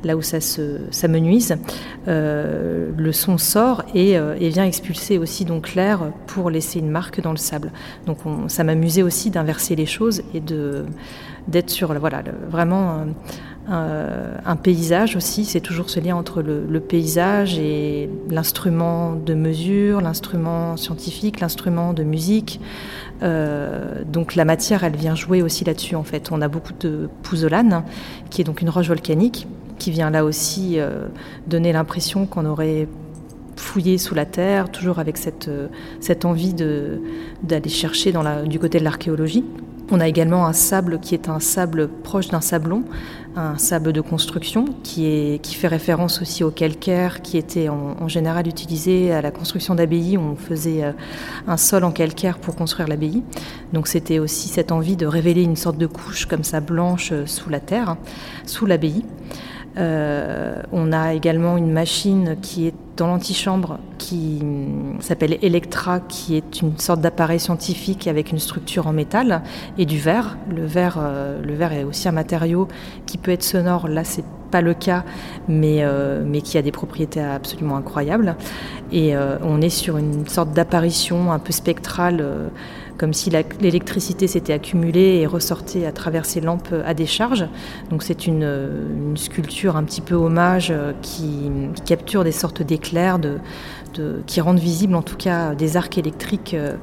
là 0.04 0.16
où 0.16 0.22
ça 0.22 0.42
se, 0.42 0.80
s'amenuise, 0.92 1.58
euh, 2.08 2.90
le 2.96 3.12
son 3.12 3.38
sort 3.38 3.84
et, 3.94 4.12
et, 4.12 4.50
vient 4.50 4.66
expulser 4.66 5.18
aussi 5.18 5.46
donc 5.46 5.76
l'air 5.76 6.12
pour 6.28 6.50
laisser 6.50 6.80
une 6.80 6.90
marque 6.90 7.22
dans 7.22 7.32
le 7.32 7.38
sable. 7.38 7.72
Donc 8.06 8.20
ça 8.48 8.64
m'amusait 8.64 9.04
aussi 9.04 9.30
d'inverser 9.30 9.76
les 9.76 9.86
choses 9.86 10.22
et 10.34 10.42
d'être 11.48 11.70
sur 11.70 11.94
voilà, 12.00 12.24
vraiment 12.50 13.06
un, 13.68 14.56
paysage 14.56 15.16
aussi. 15.16 15.46
C'est 15.46 15.62
toujours 15.62 15.90
ce 15.90 16.00
lien 16.00 16.16
entre 16.16 16.42
le, 16.42 16.80
paysage 16.80 17.58
et 17.58 18.10
l'instrument 18.30 19.14
de 19.14 19.34
mesure, 19.34 20.02
l'instrument 20.02 20.78
scientifique, 20.78 21.40
l'instrument 21.40 21.94
de 21.94 22.04
musique. 22.04 22.60
Euh, 23.22 24.04
donc 24.06 24.36
la 24.36 24.46
matière, 24.46 24.84
elle 24.84 24.96
vient 24.96 25.16
jouer 25.16 25.42
aussi 25.42 25.64
là-dessus 25.64 25.96
en 25.96 26.04
fait. 26.04 26.32
On 26.32 26.42
a 26.42 26.48
beaucoup 26.48 26.74
de 26.80 27.10
pouzzolane, 27.24 27.84
qui 28.30 28.42
est 28.42 28.46
donc 28.46 28.62
une 28.62 28.70
roche 28.70 28.88
volcanique, 28.88 29.48
qui 29.78 29.92
vient 29.92 30.10
là 30.10 30.26
aussi 30.26 30.80
euh, 30.80 31.08
donner 31.48 31.74
l'impression 31.74 32.26
qu'on 32.26 32.46
aurait 32.46 32.88
fouillé 33.56 33.98
sous 33.98 34.16
la 34.16 34.26
terre, 34.26 34.70
toujours 34.70 35.00
avec 35.00 35.18
cette, 35.18 35.48
euh, 35.48 35.68
cette 36.00 36.26
envie 36.26 36.54
d'aller 36.54 37.70
chercher 37.70 38.14
du 38.46 38.60
côté 38.60 38.80
de 38.80 38.84
l'archéologie. 38.84 39.46
On 39.92 40.00
a 40.00 40.08
également 40.08 40.48
un 40.48 40.54
sable 40.54 41.00
qui 41.00 41.14
est 41.14 41.28
un 41.28 41.40
sable 41.40 41.90
proche 41.90 42.30
d'un 42.30 42.42
sablon, 42.42 42.84
un 43.36 43.58
sable 43.58 43.92
de 43.92 44.02
construction 44.02 44.66
qui, 44.82 45.06
est, 45.06 45.42
qui 45.42 45.56
fait 45.56 45.68
référence 45.68 46.22
aussi 46.22 46.44
au 46.44 46.52
calcaire 46.52 47.22
qui 47.22 47.38
était 47.38 47.68
en, 47.68 48.08
général 48.08 48.48
utilisé 48.48 49.12
à 49.12 49.22
la 49.22 49.30
construction 49.30 49.76
d'abbayes. 49.76 50.18
On 50.18 50.36
faisait 50.36 50.84
euh, 50.84 50.92
un 51.48 51.58
sol 51.58 51.84
en 51.84 51.92
calcaire 51.92 52.38
pour 52.38 52.56
construire 52.56 52.88
l'abbaye. 52.88 53.24
Donc 53.74 53.88
c'était 53.88 54.20
aussi 54.20 54.48
cette 54.48 54.72
envie 54.72 54.96
de 54.96 55.06
révéler 55.06 55.44
une 55.44 55.58
sorte 55.58 55.78
de 55.78 55.88
couche 55.88 56.28
comme 56.28 56.44
ça 56.44 56.62
blanche 56.62 57.12
sous 57.26 57.50
la 57.50 57.60
terre, 57.60 57.98
sous 58.46 58.66
l'abbaye. 58.66 59.04
Euh, 59.76 60.62
on 60.72 60.92
a 60.92 61.14
également 61.14 61.58
une 61.58 61.72
machine 61.72 62.36
qui 62.42 62.68
est 62.68 62.76
dans 62.96 63.08
l'antichambre 63.08 63.80
qui 63.98 64.40
s'appelle 65.00 65.40
Electra, 65.42 66.00
qui 66.00 66.36
est 66.36 66.62
une 66.62 66.78
sorte 66.78 67.02
d'appareil 67.02 67.40
scientifique 67.40 68.08
avec 68.08 68.32
une 68.32 68.38
structure 68.38 68.86
en 68.86 68.94
métal 68.94 69.42
et 69.80 69.86
du 69.86 69.98
verre. 69.98 70.38
Le 70.48 70.66
verre, 70.66 71.00
euh, 71.00 71.42
est 71.72 71.84
aussi 71.84 72.08
un 72.08 72.12
matériau 72.12 72.68
qui 73.08 73.18
peut 73.18 73.32
être 73.32 73.44
sonore. 73.44 73.88
Là, 73.88 74.04
c'est 74.04 74.26
pas 74.52 74.62
le 74.62 74.76
cas, 74.76 75.04
mais, 75.48 75.80
euh, 75.82 76.24
mais 76.24 76.42
qui 76.42 76.60
a 76.60 76.62
des 76.62 76.72
propriétés 76.72 77.22
absolument 77.22 77.78
incroyables. 77.78 78.36
Et 78.92 79.16
on 79.42 79.60
est 79.60 79.70
sur 79.70 79.98
une 79.98 80.28
sorte 80.28 80.52
d'apparition 80.52 81.32
un 81.32 81.40
peu 81.40 81.52
spectrale 81.52 82.24
comme 82.98 83.14
si 83.14 83.30
l'électricité 83.30 84.28
s'était 84.28 84.54
accumulée 84.54 85.20
et 85.22 85.28
ressortait 85.28 85.86
à 85.86 85.92
travers 85.92 86.26
ces 86.26 86.42
lampes 86.42 86.74
à 86.86 86.94
décharge. 86.94 87.48
C'est 88.00 88.28
une, 88.28 89.14
sculpture 89.16 89.78
un 89.78 89.84
petit 89.84 90.02
peu 90.02 90.16
hommage 90.16 90.70
euh, 90.72 90.92
qui, 91.02 91.50
capture 91.86 92.24
des 92.24 92.32
sortes 92.32 92.62
d'éclairs, 92.62 93.20
qui 94.26 94.42
rendent 94.42 94.60
visibles 94.60 94.96
en 94.96 95.02
tout 95.02 95.16
cas 95.16 95.56
des 95.56 95.78
arcs 95.78 95.98
électriques 95.98 96.54
euh, 96.54 96.76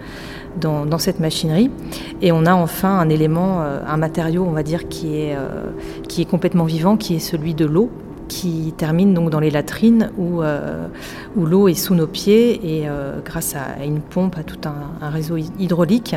dans, 0.61 0.99
cette 0.99 1.21
machinerie. 1.21 1.71
Et 2.23 2.33
on 2.33 2.47
a 2.47 2.55
enfin 2.55 2.99
un 2.99 3.09
élément, 3.09 3.63
euh, 3.63 3.81
un 3.87 3.97
matériau, 3.97 4.45
on 4.45 4.53
va 4.53 4.63
dire, 4.63 4.89
qui 4.89 5.17
est 5.17 6.31
complètement 6.31 6.65
vivant, 6.65 6.97
qui 6.97 7.17
est 7.17 7.21
celui 7.21 7.55
de 7.55 7.67
l'eau 7.67 7.91
qui 8.31 8.73
termine 8.77 9.13
donc 9.13 9.29
dans 9.29 9.41
les 9.41 9.51
latrines 9.51 10.13
où, 10.17 10.41
euh, 10.41 10.87
l'eau 11.37 11.67
est 11.67 11.75
sous 11.75 11.97
nos 11.97 12.07
pieds 12.07 12.79
et 12.79 12.89
euh, 12.89 13.19
grâce 13.25 13.57
à 13.57 13.85
une 13.85 14.01
pompe, 14.01 14.39
à 14.39 14.45
tout 14.45 14.61
un, 14.65 15.11
réseau 15.11 15.37
hydraulique, 15.37 16.15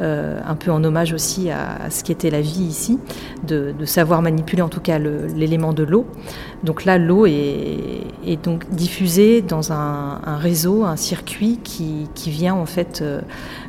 euh, 0.00 0.40
un 0.44 0.56
peu 0.56 0.72
en 0.72 0.82
hommage 0.82 1.12
aussi 1.12 1.50
à, 1.50 1.90
ce 1.90 2.02
qui 2.02 2.10
était 2.10 2.30
la 2.30 2.40
vie 2.40 2.64
ici, 2.64 2.98
de, 3.46 3.72
savoir 3.84 4.20
manipuler 4.20 4.62
en 4.62 4.68
tout 4.68 4.80
cas 4.80 4.98
l'élément 4.98 5.72
de 5.72 5.84
l'eau. 5.84 6.06
Donc 6.64 6.84
là, 6.84 6.98
l'eau 6.98 7.26
est, 7.26 8.42
donc 8.42 8.68
diffusée 8.70 9.40
dans 9.40 9.72
un, 9.72 10.36
réseau, 10.38 10.84
un 10.84 10.96
circuit 10.96 11.60
qui, 11.62 12.08
vient 12.26 12.54
en 12.54 12.66
fait 12.66 13.04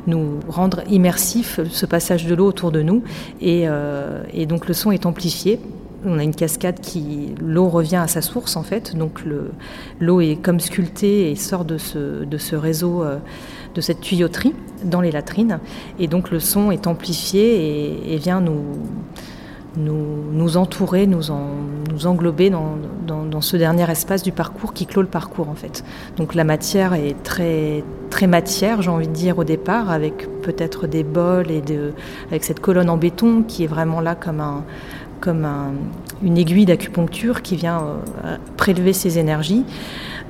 nous 0.08 0.40
rendre 0.48 0.82
immersif 0.90 1.60
ce 1.70 1.86
passage 1.86 2.26
de 2.26 2.34
l'eau 2.34 2.48
autour 2.48 2.72
de 2.72 2.82
nous 2.82 3.04
et 3.40 3.66
donc 4.48 4.66
le 4.66 4.74
son 4.74 4.90
est 4.90 5.06
amplifié 5.06 5.60
on 6.06 6.18
a 6.18 6.22
une 6.22 6.34
cascade 6.34 6.80
qui 6.80 7.34
l'eau 7.40 7.68
revient 7.68 7.96
à 7.96 8.06
sa 8.06 8.22
source 8.22 8.56
en 8.56 8.62
fait, 8.62 8.96
donc 8.96 9.22
l'eau 10.00 10.20
est 10.20 10.36
comme 10.36 10.60
sculptée 10.60 11.30
et 11.30 11.36
sort 11.36 11.64
de 11.64 11.78
ce, 11.78 12.54
réseau, 12.54 13.04
de 13.74 13.80
cette 13.80 14.00
tuyauterie 14.00 14.54
dans 14.84 15.00
les 15.00 15.10
latrines, 15.10 15.58
et 15.98 16.06
donc 16.06 16.30
le 16.30 16.40
son 16.40 16.70
est 16.70 16.86
amplifié 16.86 18.14
et 18.14 18.16
vient 18.18 18.40
nous 18.40 18.62
nous, 19.76 20.56
entourer, 20.56 21.06
nous, 21.06 21.22
nous 21.90 22.06
englober 22.06 22.50
dans, 22.50 23.40
ce 23.40 23.58
dernier 23.58 23.88
espace 23.90 24.22
du 24.22 24.32
parcours 24.32 24.72
qui 24.72 24.86
clôt 24.86 25.02
le 25.02 25.08
parcours 25.08 25.50
en 25.50 25.54
fait. 25.54 25.84
Donc 26.16 26.34
la 26.34 26.42
matière 26.42 26.94
est 26.94 27.22
très, 27.22 27.84
très 28.08 28.26
matière, 28.26 28.80
j'ai 28.80 28.88
envie 28.88 29.08
de 29.08 29.12
dire 29.12 29.38
au 29.38 29.44
départ, 29.44 29.90
avec 29.90 30.26
peut-être 30.40 30.86
des 30.86 31.04
bols 31.04 31.50
et 31.50 31.60
de, 31.60 31.92
avec 32.28 32.44
cette 32.44 32.60
colonne 32.60 32.88
en 32.88 32.96
béton 32.96 33.42
qui 33.42 33.64
est 33.64 33.66
vraiment 33.66 34.00
là 34.00 34.14
comme, 34.14 34.40
un, 34.40 34.64
comme 35.20 35.46
une 36.22 36.38
aiguille 36.38 36.66
d'acupuncture 36.66 37.42
qui 37.42 37.56
vient 37.56 37.82
euh, 38.24 38.36
prélever 38.56 38.92
ses 38.92 39.18
énergies. 39.18 39.64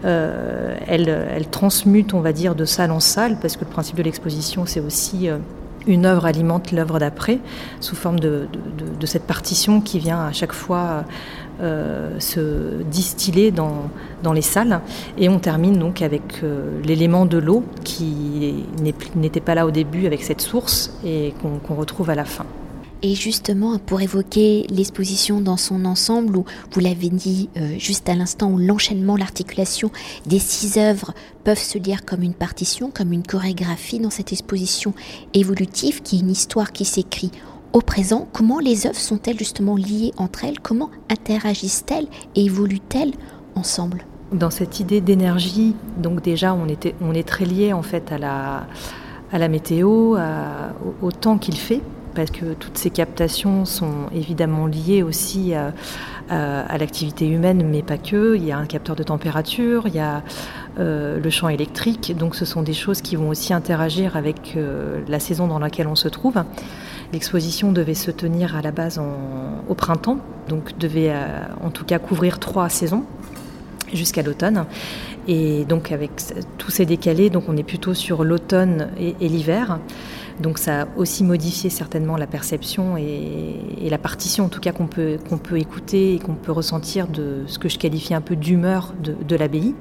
Euh, 0.05 0.77
elle, 0.87 1.49
transmute, 1.51 2.15
on 2.15 2.21
va 2.21 2.33
dire, 2.33 2.55
de 2.55 2.65
salle 2.65 2.91
en 2.91 3.01
salle, 3.01 3.39
parce 3.41 3.57
que 3.57 3.65
le 3.65 3.71
principe 3.71 3.97
de 3.97 4.03
l'exposition, 4.03 4.67
c'est 4.67 4.81
aussi 4.81 5.29
euh, 5.29 5.39
une 5.87 6.07
œuvre 6.07 6.27
alimente 6.27 6.73
l'œuvre 6.73 6.99
d'après, 6.99 7.39
sous 7.81 7.97
forme 7.97 8.19
de, 8.21 8.49
cette 9.05 9.25
partition 9.25 9.81
qui 9.81 9.99
vient 9.99 10.27
à 10.27 10.33
chaque 10.33 10.53
fois 10.53 11.05
se 12.19 12.83
distiller 12.91 13.53
dans, 13.53 14.33
les 14.35 14.43
salles. 14.43 14.81
Et 15.17 15.29
on 15.29 15.39
termine 15.39 15.79
donc 15.79 16.03
avec 16.03 16.43
l'élément 16.85 17.25
de 17.25 17.39
l'eau 17.39 17.65
qui 17.85 18.67
n'était 19.15 19.41
pas 19.41 19.55
là 19.55 19.65
au 19.65 19.71
début 19.71 20.07
avec 20.07 20.25
cette 20.25 20.41
source 20.41 20.93
et 21.05 21.35
qu'on 21.41 21.75
retrouve 21.77 22.11
à 22.11 22.17
la 22.17 22.25
fin. 22.25 22.47
Et 23.03 23.15
justement, 23.15 23.79
pour 23.79 24.01
évoquer 24.01 24.67
l'exposition 24.71 25.41
dans 25.41 25.59
son 25.59 25.85
ensemble, 25.85 26.37
où 26.37 26.45
vous 26.73 26.81
l'avez 26.81 27.11
dit 27.11 27.51
euh, 27.57 27.79
juste 27.79 28.09
à 28.09 28.15
l'instant, 28.15 28.51
où 28.51 28.59
l'enchaînement, 28.59 29.17
l'articulation 29.17 29.91
des 30.25 30.39
six 30.39 30.79
œuvres 30.79 31.13
peuvent 31.45 31.59
se 31.59 31.79
lire 31.79 32.05
comme 32.05 32.23
une 32.23 32.35
partition, 32.35 32.91
comme 32.91 33.13
une 33.13 33.23
chorégraphie 33.23 34.01
dans 34.01 34.11
cette 34.11 34.33
exposition 34.33 34.95
évolutive, 35.35 36.03
qui 36.03 36.17
est 36.17 36.21
une 36.21 36.31
histoire 36.31 36.73
qui 36.73 36.85
s'écrit 36.85 37.31
au 37.73 37.81
présent, 37.81 38.27
comment 38.33 38.59
les 38.59 38.87
œuvres 38.87 38.99
sont-elles 38.99 39.39
justement 39.39 39.77
liées 39.77 40.13
entre 40.17 40.45
elles? 40.45 40.61
Comment 40.61 40.91
interagissent-elles 41.11 42.07
et 42.35 42.47
évoluent-elles 42.47 43.13
ensemble? 43.55 44.07
Dans 44.33 44.51
cette 44.51 44.81
idée 44.81 45.03
d'énergie, 45.03 45.77
donc 45.99 46.23
déjà 46.23 46.55
on, 46.55 46.67
est 46.67 47.29
très 47.29 47.45
lié 47.45 47.75
en 47.75 47.83
fait 47.83 48.11
à 48.13 49.39
la 49.39 49.49
météo, 49.49 50.17
au 51.03 51.13
temps 51.13 51.37
qu'il 51.37 51.57
fait 51.57 51.83
parce 52.17 52.31
que 52.31 52.55
toutes 52.55 52.79
ces 52.79 52.89
captations 52.91 53.67
sont 53.67 54.09
évidemment 54.13 54.67
liées 54.67 55.03
aussi 55.03 55.53
à, 55.55 56.79
l'activité 56.79 57.29
humaine, 57.29 57.69
mais 57.71 57.83
pas 57.83 57.99
que. 57.99 58.35
Il 58.35 58.45
y 58.45 58.51
a 58.51 58.59
un 58.59 58.67
capteur 58.67 58.97
de 58.97 59.03
température, 59.03 59.87
il 59.87 59.95
y 59.95 60.01
a 60.01 60.23
euh, 60.81 61.21
le 61.21 61.31
champ 61.31 61.49
électrique, 61.49 62.17
donc 62.17 62.35
ce 62.35 62.45
sont 62.45 62.63
des 62.63 62.73
choses 62.73 63.01
qui 63.01 63.15
vont 63.15 63.29
aussi 63.29 63.53
interagir 63.53 64.17
avec 64.17 64.55
euh, 64.57 65.03
la 65.07 65.21
saison 65.21 65.47
dans 65.47 65.59
laquelle 65.59 65.87
on 65.87 65.95
se 65.95 66.09
trouve. 66.09 66.43
L'exposition 67.13 67.71
devait 67.71 67.95
se 67.95 68.11
tenir 68.11 68.57
à 68.57 68.63
la 68.63 68.73
base 68.73 69.01
au 69.69 69.75
printemps, 69.75 70.19
donc 70.49 70.77
devait 70.79 71.11
euh, 71.11 71.27
en 71.63 71.71
tout 71.71 71.85
cas 71.85 71.99
couvrir 71.99 72.41
trois 72.41 72.69
saisons 72.69 73.05
jusqu'à 73.93 74.23
l'automne. 74.23 74.65
Et 75.29 75.65
donc 75.65 75.93
avec 75.93 76.11
tous 76.59 76.71
ces 76.71 76.87
décalés, 76.87 77.31
donc 77.31 77.45
on 77.49 77.57
est 77.57 77.63
plutôt 77.63 77.95
sur 77.95 78.25
l'automne 78.25 78.89
et 78.99 79.29
l'hiver. 79.29 79.79
Donc 80.41 80.59
ça 80.59 80.83
a 80.83 80.87
aussi 80.97 81.25
modifié 81.25 81.71
certainement 81.71 82.17
la 82.17 82.27
perception 82.27 82.97
et, 82.97 83.89
la 83.89 83.99
partition 83.99 84.45
en 84.45 84.49
tout 84.49 84.61
cas 84.61 84.73
qu'on 84.73 84.89
peut, 84.89 85.19
peut 85.43 85.59
écouter 85.59 86.15
et 86.15 86.19
qu'on 86.19 86.35
peut 86.35 86.53
ressentir 86.53 87.07
de 87.07 87.45
ce 87.47 87.59
que 87.59 87.69
je 87.69 87.79
qualifie 87.79 88.15
un 88.15 88.21
peu 88.21 88.35
d'humeur 88.35 88.95
de, 89.01 89.37
l'abbaye. 89.37 89.75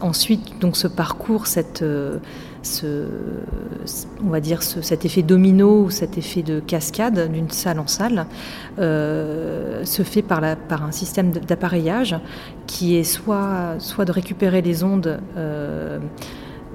Ensuite, 0.00 0.58
donc 0.60 0.76
ce 0.76 0.88
parcours, 0.88 1.46
cette, 1.46 1.84
ce, 2.62 3.06
on 4.24 4.30
va 4.30 4.40
dire 4.40 4.62
cet 4.62 5.04
effet 5.04 5.22
domino 5.22 5.90
cet 5.90 6.18
effet 6.18 6.42
de 6.42 6.60
cascade 6.60 7.30
d'une 7.32 7.50
salle 7.50 7.78
en 7.78 7.86
salle, 7.86 8.26
euh, 8.78 9.84
se 9.84 10.02
fait 10.02 10.22
par, 10.22 10.40
la, 10.40 10.56
par 10.56 10.84
un 10.84 10.92
système 10.92 11.30
d'appareillage 11.30 12.16
qui 12.66 12.96
est 12.96 13.04
soit, 13.04 13.76
soit 13.78 14.04
de 14.04 14.12
récupérer 14.12 14.62
les 14.62 14.84
ondes. 14.84 15.20
Euh, 15.36 15.98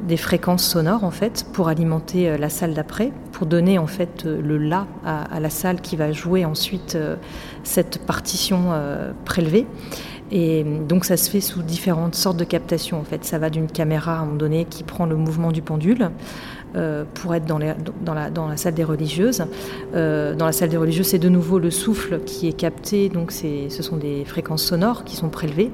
des 0.07 0.17
fréquences 0.17 0.65
sonores 0.65 1.03
en 1.03 1.12
fait 1.12 1.45
pour 1.53 1.67
alimenter 1.67 2.29
euh, 2.29 2.38
la 2.38 2.50
salle 2.50 2.74
d'après, 2.74 3.12
pour 3.31 3.45
donner 3.48 3.79
en 3.79 3.88
fait 3.88 4.25
euh, 4.25 4.41
le 4.41 4.57
la 4.57 4.88
à, 5.05 5.39
la 5.39 5.50
salle 5.50 5.81
qui 5.81 5.95
va 5.95 6.12
jouer 6.12 6.45
ensuite 6.45 6.95
euh, 6.95 7.15
cette 7.63 8.05
partition 8.05 8.72
prélevée. 9.25 9.66
Et 10.35 10.63
donc 10.63 11.05
ça 11.05 11.15
se 11.15 11.29
fait 11.29 11.41
sous 11.41 11.61
différentes 11.61 12.15
sortes 12.15 12.37
de 12.37 12.43
captations 12.43 13.00
en 13.00 13.03
fait. 13.03 13.24
Ça 13.24 13.37
va 13.37 13.51
d'une 13.51 13.67
caméra 13.67 14.15
à 14.15 14.22
un 14.22 14.25
moment 14.25 14.37
donné 14.37 14.65
qui 14.65 14.83
prend 14.83 15.05
le 15.05 15.15
mouvement 15.15 15.51
du 15.51 15.61
pendule 15.61 16.09
euh, 16.75 17.03
pour 17.13 17.35
être 17.35 17.46
dans, 17.46 17.59
la, 17.59 18.57
salle 18.57 18.74
des 18.74 18.83
religieuses. 18.83 19.46
Euh, 19.93 20.33
dans 20.33 20.48
la 20.48 20.51
salle 20.51 20.69
des 20.69 20.77
religieuses, 20.77 21.05
c'est 21.05 21.19
de 21.19 21.29
nouveau 21.29 21.59
le 21.59 21.69
souffle 21.69 22.19
qui 22.25 22.48
est 22.48 22.53
capté, 22.53 23.09
donc 23.09 23.31
ce 23.31 23.83
sont 23.83 23.98
des 23.98 24.25
fréquences 24.25 24.63
sonores 24.63 25.03
qui 25.03 25.15
sont 25.15 25.29
prélevées 25.29 25.69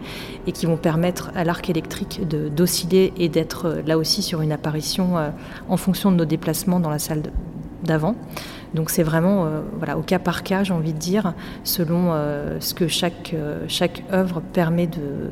et 0.46 0.52
qui 0.52 0.66
vont 0.66 0.76
permettre 0.76 1.32
à 1.36 1.46
l'arc 1.46 1.70
électrique 1.70 2.28
d'osciller 2.28 3.14
et 3.18 3.30
d'être 3.30 3.66
euh, 3.66 3.82
là 3.88 3.98
aussi 3.98 4.22
sur 4.22 4.42
une 4.42 4.52
apparition 4.52 5.16
en 5.70 5.78
fonction 5.78 6.12
de 6.12 6.18
nos 6.18 6.26
déplacements 6.26 6.82
dans 6.82 6.90
la 6.90 7.00
salle 7.00 7.24
d'avant. 7.84 8.16
Donc 8.74 8.90
c'est 8.90 9.04
vraiment 9.04 9.48
voilà, 9.78 9.98
au 9.98 10.02
cas 10.02 10.20
par 10.20 10.44
cas, 10.44 10.64
j'ai 10.64 10.74
envie 10.74 10.94
de 10.94 11.00
dire, 11.00 11.34
selon 11.64 12.14
ce 12.60 12.74
que 12.74 12.88
chaque, 12.88 13.36
chaque 13.68 14.04
œuvre 14.14 14.42
permet 14.42 14.88
de, 14.88 15.32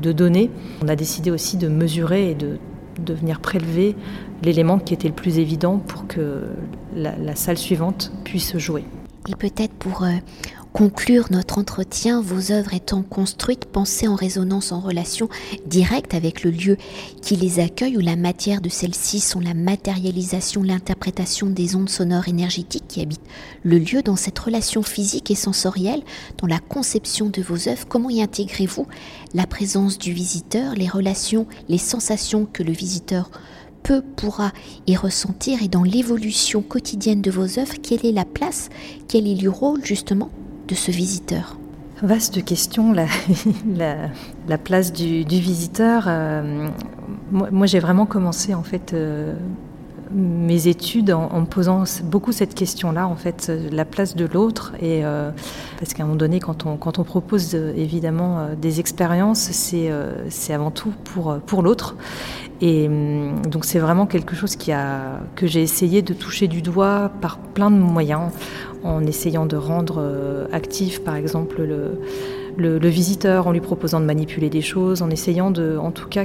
de, 0.00 0.12
donner. 0.12 0.50
On 0.82 0.88
a 0.88 0.96
décidé 0.96 1.30
aussi 1.30 1.56
de 1.56 1.68
mesurer 1.68 2.30
et 2.30 2.34
de 2.34 2.58
de 2.98 3.14
venir 3.14 3.40
prélever 3.40 3.96
l'élément 4.42 4.78
qui 4.78 4.94
était 4.94 5.08
le 5.08 5.14
plus 5.14 5.38
évident 5.38 5.78
pour 5.78 6.06
que 6.06 6.48
la, 6.94 7.36
salle 7.36 7.58
suivante 7.58 8.12
puisse 8.24 8.56
jouer. 8.58 8.84
Et 9.28 9.36
peut-être 9.36 9.72
pour 9.74 10.04
euh, 10.04 10.10
conclure 10.72 11.26
notre 11.30 11.58
entretien, 11.58 12.20
vos 12.20 12.50
œuvres 12.50 12.72
étant 12.74 13.02
construites, 13.02 13.66
pensées 13.66 14.08
en 14.08 14.14
résonance, 14.14 14.72
en 14.72 14.80
relation 14.80 15.28
directe 15.66 16.14
avec 16.14 16.42
le 16.42 16.50
lieu 16.50 16.76
qui 17.20 17.36
les 17.36 17.60
accueille, 17.60 17.96
où 17.96 18.00
la 18.00 18.16
matière 18.16 18.60
de 18.60 18.68
celles-ci 18.68 19.20
sont 19.20 19.40
la 19.40 19.54
matérialisation, 19.54 20.62
l'interprétation 20.62 21.48
des 21.48 21.76
ondes 21.76 21.90
sonores 21.90 22.28
énergétiques 22.28 22.88
qui 22.88 23.02
habitent 23.02 23.20
le 23.62 23.78
lieu 23.78 24.02
dans 24.02 24.16
cette 24.16 24.38
relation 24.38 24.82
physique 24.82 25.30
et 25.30 25.36
sensorielle, 25.36 26.02
dans 26.38 26.46
la 26.46 26.58
conception 26.58 27.28
de 27.28 27.42
vos 27.42 27.68
œuvres, 27.68 27.86
comment 27.88 28.10
y 28.10 28.22
intégrez-vous 28.22 28.86
la 29.34 29.46
présence 29.46 29.98
du 29.98 30.12
visiteur, 30.12 30.74
les 30.74 30.88
relations, 30.88 31.46
les 31.68 31.78
sensations 31.78 32.46
que 32.50 32.62
le 32.62 32.72
visiteur 32.72 33.30
peut 33.82 34.02
pourra 34.16 34.52
y 34.86 34.96
ressentir 34.96 35.62
et 35.62 35.68
dans 35.68 35.82
l'évolution 35.82 36.62
quotidienne 36.62 37.20
de 37.20 37.30
vos 37.30 37.58
œuvres, 37.58 37.74
quelle 37.82 38.06
est 38.06 38.12
la 38.12 38.24
place, 38.24 38.68
quel 39.08 39.26
est 39.26 39.40
le 39.40 39.50
rôle 39.50 39.84
justement 39.84 40.30
ce 40.74 40.90
visiteur 40.90 41.56
Vaste 42.02 42.44
question, 42.44 42.92
la, 42.92 43.06
la, 44.48 44.58
place 44.58 44.92
du, 44.92 45.22
visiteur. 45.22 46.06
Euh, 46.08 46.68
moi, 47.30 47.66
j'ai 47.66 47.78
vraiment 47.78 48.06
commencé 48.06 48.54
en 48.54 48.64
fait 48.64 48.92
euh, 48.92 49.34
mes 50.14 50.68
études 50.68 51.12
en, 51.12 51.40
me 51.40 51.46
posant 51.46 51.84
beaucoup 52.04 52.32
cette 52.32 52.54
question-là, 52.54 53.06
en 53.06 53.16
fait, 53.16 53.50
la 53.70 53.84
place 53.84 54.16
de 54.16 54.26
l'autre. 54.26 54.72
Euh, 54.82 55.30
parce 55.78 55.94
qu'à 55.94 56.02
un 56.02 56.06
moment 56.06 56.18
donné, 56.18 56.40
quand 56.40 56.66
on, 56.66 56.76
quand 56.76 56.98
on 56.98 57.04
propose 57.04 57.54
euh, 57.54 57.72
évidemment 57.76 58.40
euh, 58.40 58.54
des 58.54 58.80
expériences, 58.80 59.40
c'est 59.40 59.90
c'est 60.28 60.52
avant 60.52 60.70
tout 60.70 60.92
pour, 61.04 61.38
pour 61.46 61.62
l'autre. 61.62 61.96
Et 62.60 62.86
hum, 62.86 63.42
donc 63.46 63.64
c'est 63.64 63.78
vraiment 63.78 64.06
quelque 64.06 64.34
chose 64.34 64.56
qui 64.56 64.72
a, 64.72 65.20
que 65.36 65.46
j'ai 65.46 65.62
essayé 65.62 66.02
de 66.02 66.14
toucher 66.14 66.48
du 66.48 66.62
doigt 66.62 67.10
par 67.20 67.38
plein 67.38 67.70
de 67.70 67.76
moyens, 67.76 68.30
en 68.84 69.04
essayant 69.04 69.46
de 69.46 69.56
rendre 69.56 70.46
actif, 70.52 71.02
par 71.02 71.16
exemple, 71.16 71.62
le 71.62 72.00
le, 72.56 72.88
visiteur 72.88 73.46
en 73.46 73.52
lui 73.52 73.60
proposant 73.60 74.00
de 74.00 74.04
manipuler 74.04 74.50
des 74.50 74.60
choses, 74.60 75.02
en 75.02 75.10
essayant 75.10 75.52
en 75.52 75.90
tout 75.90 76.08
cas 76.08 76.24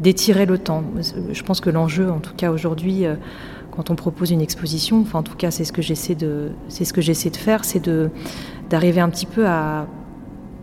d'étirer 0.00 0.46
le 0.46 0.58
temps. 0.58 0.84
Je 1.32 1.42
pense 1.42 1.60
que 1.60 1.70
l'enjeu, 1.70 2.10
en 2.10 2.20
tout 2.20 2.34
cas 2.36 2.50
aujourd'hui, 2.50 3.06
euh, 3.06 3.14
quand 3.70 3.90
on 3.90 3.94
propose 3.94 4.30
une 4.30 4.40
exposition, 4.40 5.00
enfin 5.00 5.20
en 5.20 5.22
tout 5.22 5.36
cas 5.36 5.50
c'est 5.50 5.64
ce 5.64 5.72
que 5.72 5.82
j'essaie 5.82 6.14
de, 6.14 6.50
de 6.68 7.36
faire, 7.36 7.64
c'est 7.64 7.88
d'arriver 8.70 9.00
un 9.00 9.08
petit 9.08 9.26
peu 9.26 9.46
à 9.46 9.86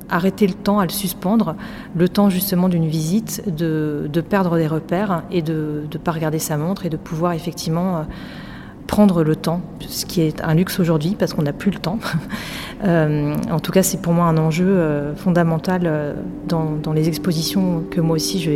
arrêter 0.10 0.48
le 0.48 0.54
temps, 0.54 0.80
à 0.80 0.86
le 0.86 0.92
suspendre, 0.92 1.56
le 1.96 2.10
temps 2.10 2.30
justement 2.30 2.70
d'une 2.70 2.88
visite, 2.88 3.44
de, 3.48 4.10
de, 4.12 4.22
perdre 4.22 4.58
des 4.58 4.68
repères 4.68 5.24
et 5.32 5.42
de 5.42 5.84
ne 5.92 5.98
pas 5.98 6.12
regarder 6.12 6.40
sa 6.40 6.58
montre 6.58 6.86
et 6.86 6.90
de 6.90 6.98
pouvoir 6.98 7.34
effectivement 7.34 7.98
euh, 7.98 8.02
prendre 8.88 9.24
le 9.24 9.36
temps, 9.36 9.62
ce 9.80 10.06
qui 10.06 10.22
est 10.22 10.42
un 10.42 10.54
luxe 10.54 10.80
aujourd'hui 10.80 11.16
parce 11.18 11.34
qu'on 11.34 11.44
n'a 11.44 11.54
plus 11.54 11.72
le 11.72 11.80
temps. 11.80 12.00
Euh, 12.84 13.36
en 13.50 13.60
tout 13.60 13.72
cas, 13.72 13.84
c'est 13.84 14.02
pour 14.02 14.14
moi 14.14 14.26
un 14.26 14.38
enjeu 14.38 14.68
euh, 14.68 15.16
fondamental 15.16 15.84
euh, 15.86 16.14
dans, 16.48 16.94
les 16.94 17.08
expositions 17.08 17.84
que 17.90 18.02
moi 18.02 18.16
aussi, 18.16 18.40
je, 18.40 18.52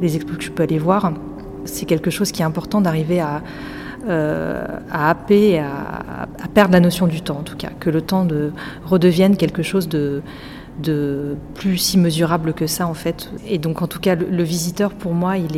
les 0.00 0.16
expos 0.16 0.36
que 0.36 0.44
je 0.44 0.50
peux 0.50 0.62
aller 0.62 0.78
voir. 0.78 1.12
C'est 1.64 1.86
quelque 1.86 2.10
chose 2.10 2.32
qui 2.32 2.42
est 2.42 2.44
important 2.44 2.80
d'arriver 2.80 3.20
à, 3.20 3.42
à 4.08 5.10
happer, 5.10 5.58
à, 5.58 6.28
perdre 6.54 6.72
la 6.72 6.80
notion 6.80 7.06
du 7.06 7.20
temps 7.20 7.38
en 7.38 7.42
tout 7.42 7.56
cas, 7.56 7.68
que 7.78 7.90
le 7.90 8.00
temps 8.00 8.24
de, 8.24 8.50
redevienne 8.84 9.36
quelque 9.36 9.62
chose 9.62 9.88
de, 9.88 10.22
plus 11.54 11.76
si 11.76 11.98
mesurable 11.98 12.54
que 12.54 12.66
ça 12.66 12.86
en 12.86 12.94
fait. 12.94 13.30
Et 13.46 13.58
donc 13.58 13.82
en 13.82 13.86
tout 13.86 14.00
cas, 14.00 14.14
le, 14.14 14.42
visiteur 14.42 14.92
pour 14.92 15.12
moi, 15.12 15.36
il 15.36 15.56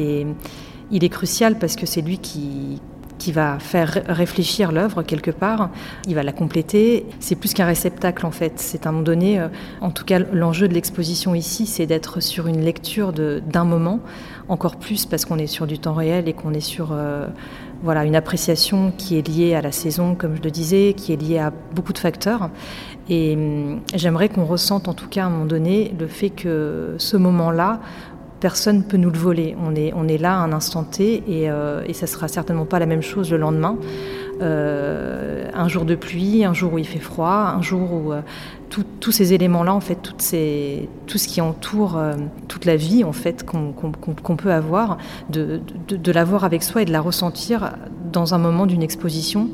est 1.05 1.09
crucial 1.09 1.57
parce 1.59 1.77
que 1.77 1.87
c'est 1.87 2.03
lui 2.03 2.19
qui, 2.19 2.81
qui 3.23 3.31
va 3.31 3.61
faire 3.61 4.03
réfléchir 4.09 4.73
l'œuvre 4.73 5.05
quelque 5.05 5.31
part, 5.31 5.71
il 6.09 6.17
va 6.17 6.25
la 6.25 6.33
compléter. 6.33 7.07
C'est 7.21 7.37
plus 7.37 7.55
qu'un 7.55 7.67
réceptacle 7.67 8.27
en 8.27 8.33
fait. 8.33 8.55
C'est 8.57 8.85
à 8.85 8.89
un 8.89 8.93
moment 8.93 9.05
donné, 9.05 9.39
euh, 9.39 9.47
en 9.81 9.93
tout 9.93 10.05
cas 10.05 10.19
l'enjeu 10.19 10.67
de 10.67 10.75
l'exposition 10.75 11.33
ici, 11.33 11.67
c'est 11.67 11.87
d'être 11.87 12.19
sur 12.19 12.49
une 12.49 12.63
lecture 12.63 13.13
d'un 13.13 13.65
moment, 13.65 14.01
encore 14.49 14.75
plus 14.75 15.07
parce 15.07 15.25
qu'on 15.25 15.39
est 15.39 15.47
sur 15.47 15.69
du 15.69 15.79
temps 15.79 15.95
réel 15.95 16.27
et 16.27 16.33
qu'on 16.33 16.53
est 16.53 16.59
sur 16.59 16.91
euh, 16.91 17.29
voilà, 17.85 18.05
une 18.05 18.17
appréciation 18.17 18.93
qui 18.99 19.17
est 19.17 19.29
liée 19.29 19.55
à 19.55 19.63
la 19.63 19.71
saison, 19.71 20.17
comme 20.17 20.35
je 20.37 20.43
le 20.43 20.51
disais, 20.51 20.93
qui 20.97 21.13
est 21.13 21.17
liée 21.17 21.39
à 21.39 21.53
beaucoup 21.77 21.93
de 21.93 21.99
facteurs. 21.99 22.51
Et 23.09 23.35
hum, 23.37 23.83
j'aimerais 23.95 24.31
qu'on 24.31 24.47
ressente 24.47 24.89
en 24.89 24.95
tout 24.95 25.09
cas 25.09 25.23
à 25.23 25.27
un 25.27 25.31
moment 25.31 25.47
donné 25.47 25.95
le 25.97 26.09
fait 26.09 26.31
que 26.31 26.97
ce 26.99 27.17
moment-là, 27.17 27.81
personne 28.43 28.79
ne 28.79 28.83
peut 28.83 28.97
nous 28.97 29.11
le 29.11 29.19
voler. 29.19 29.55
On 29.57 30.09
est, 30.09 30.19
là 30.19 30.35
à 30.35 30.39
un 30.39 30.53
instant 30.53 30.83
T 30.83 31.23
et, 31.29 31.49
euh, 31.49 31.91
ça 31.93 32.09
sera 32.09 32.27
certainement 32.27 32.67
pas 32.67 32.81
la 32.81 32.87
même 32.87 33.01
chose 33.01 33.31
le 33.31 33.39
lendemain. 33.39 33.79
Euh, 34.41 35.49
un 35.55 35.69
jour 35.69 35.85
de 35.85 35.95
pluie, 35.95 36.45
un 36.45 36.53
jour 36.53 36.73
où 36.73 36.79
il 36.79 36.87
fait 36.87 36.99
froid, 36.99 37.55
un 37.57 37.63
jour 37.63 37.93
où 37.93 38.13
euh, 38.13 38.21
tous 38.99 39.13
ces 39.13 39.33
éléments-là, 39.33 39.73
en 39.73 39.81
fait, 39.81 40.03
tout 40.03 40.19
ce 40.19 41.29
qui 41.29 41.41
entoure 41.41 42.01
toute 42.49 42.65
la 42.65 42.75
vie, 42.75 43.05
en 43.05 43.13
fait, 43.13 43.45
qu'on 43.45 44.37
peut 44.37 44.53
avoir, 44.53 44.97
de, 45.29 45.61
de, 45.89 46.13
l'avoir 46.13 46.45
avec 46.45 46.63
soi 46.63 46.83
et 46.83 46.85
de 46.87 46.91
la 46.91 47.03
ressentir 47.03 47.75
dans 48.11 48.35
un 48.35 48.39
moment 48.39 48.65
d'une 48.65 48.83
exposition 48.83 49.51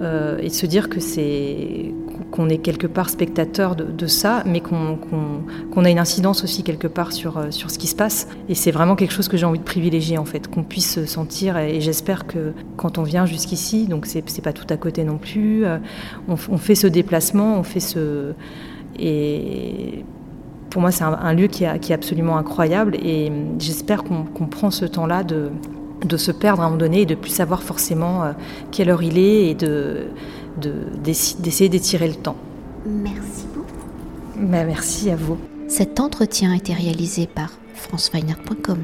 et 0.00 0.48
de 0.48 0.54
se 0.54 0.66
dire 0.66 0.88
que 0.88 1.00
c'est 1.00 1.92
qu'on 2.30 2.48
est 2.48 2.58
quelque 2.58 2.86
part 2.86 3.10
spectateur 3.10 3.76
de, 3.76 4.06
ça, 4.06 4.42
mais 4.46 4.60
qu'on 4.60 4.96
qu 4.96 5.80
a 5.80 5.90
une 5.90 5.98
incidence 5.98 6.44
aussi 6.44 6.62
quelque 6.62 6.86
part 6.86 7.12
sur, 7.12 7.38
euh, 7.38 7.50
sur 7.50 7.70
ce 7.70 7.78
qui 7.78 7.86
se 7.86 7.94
passe. 7.94 8.28
Et 8.48 8.54
c'est 8.54 8.70
vraiment 8.70 8.96
quelque 8.96 9.12
chose 9.12 9.28
que 9.28 9.36
j'ai 9.36 9.46
envie 9.46 9.58
de 9.58 9.64
privilégier 9.64 10.18
en 10.18 10.24
fait, 10.24 10.48
qu'on 10.48 10.62
puisse 10.62 11.04
sentir. 11.06 11.56
Et, 11.56 11.80
j'espère 11.80 12.26
que 12.26 12.52
quand 12.76 12.98
on 12.98 13.02
vient 13.02 13.26
jusqu'ici, 13.26 13.86
donc 13.86 14.06
c'est 14.06 14.42
pas 14.42 14.52
tout 14.52 14.66
à 14.68 14.76
côté 14.76 15.04
non 15.04 15.18
plus, 15.18 15.64
euh, 15.64 15.78
on, 16.28 16.36
fait 16.36 16.74
ce 16.74 16.86
déplacement, 16.86 17.58
on 17.58 17.62
fait 17.62 17.80
ce 17.80 18.32
et 18.98 20.04
pour 20.70 20.80
moi, 20.82 20.90
c'est 20.90 21.04
un, 21.04 21.32
lieu 21.32 21.48
qui, 21.48 21.64
est 21.64 21.92
absolument 21.92 22.36
incroyable 22.36 22.96
et 22.96 23.32
j'espère 23.58 24.04
qu'on 24.04 24.46
prend 24.46 24.70
ce 24.70 24.84
temps-là 24.84 25.24
de, 25.24 25.50
de 26.04 26.16
se 26.16 26.30
perdre 26.30 26.62
à 26.62 26.66
un 26.66 26.68
moment 26.68 26.78
donné 26.78 27.02
et 27.02 27.06
de 27.06 27.14
plus 27.14 27.30
savoir 27.30 27.62
forcément 27.62 28.24
euh, 28.24 28.32
quelle 28.70 28.90
heure 28.90 29.02
il 29.02 29.18
est 29.18 29.50
et 29.50 29.54
de, 29.54 30.06
d'essayer 30.60 31.68
de, 31.68 31.72
d'étirer 31.72 32.08
le 32.08 32.14
temps. 32.14 32.36
Merci 32.86 33.46
beaucoup. 33.54 33.86
Ben, 34.36 34.66
merci 34.66 35.10
à 35.10 35.16
vous. 35.16 35.38
Cet 35.68 36.00
entretien 36.00 36.52
a 36.52 36.56
été 36.56 36.72
réalisé 36.72 37.26
par 37.26 37.50
franceweiner.com. 37.74 38.80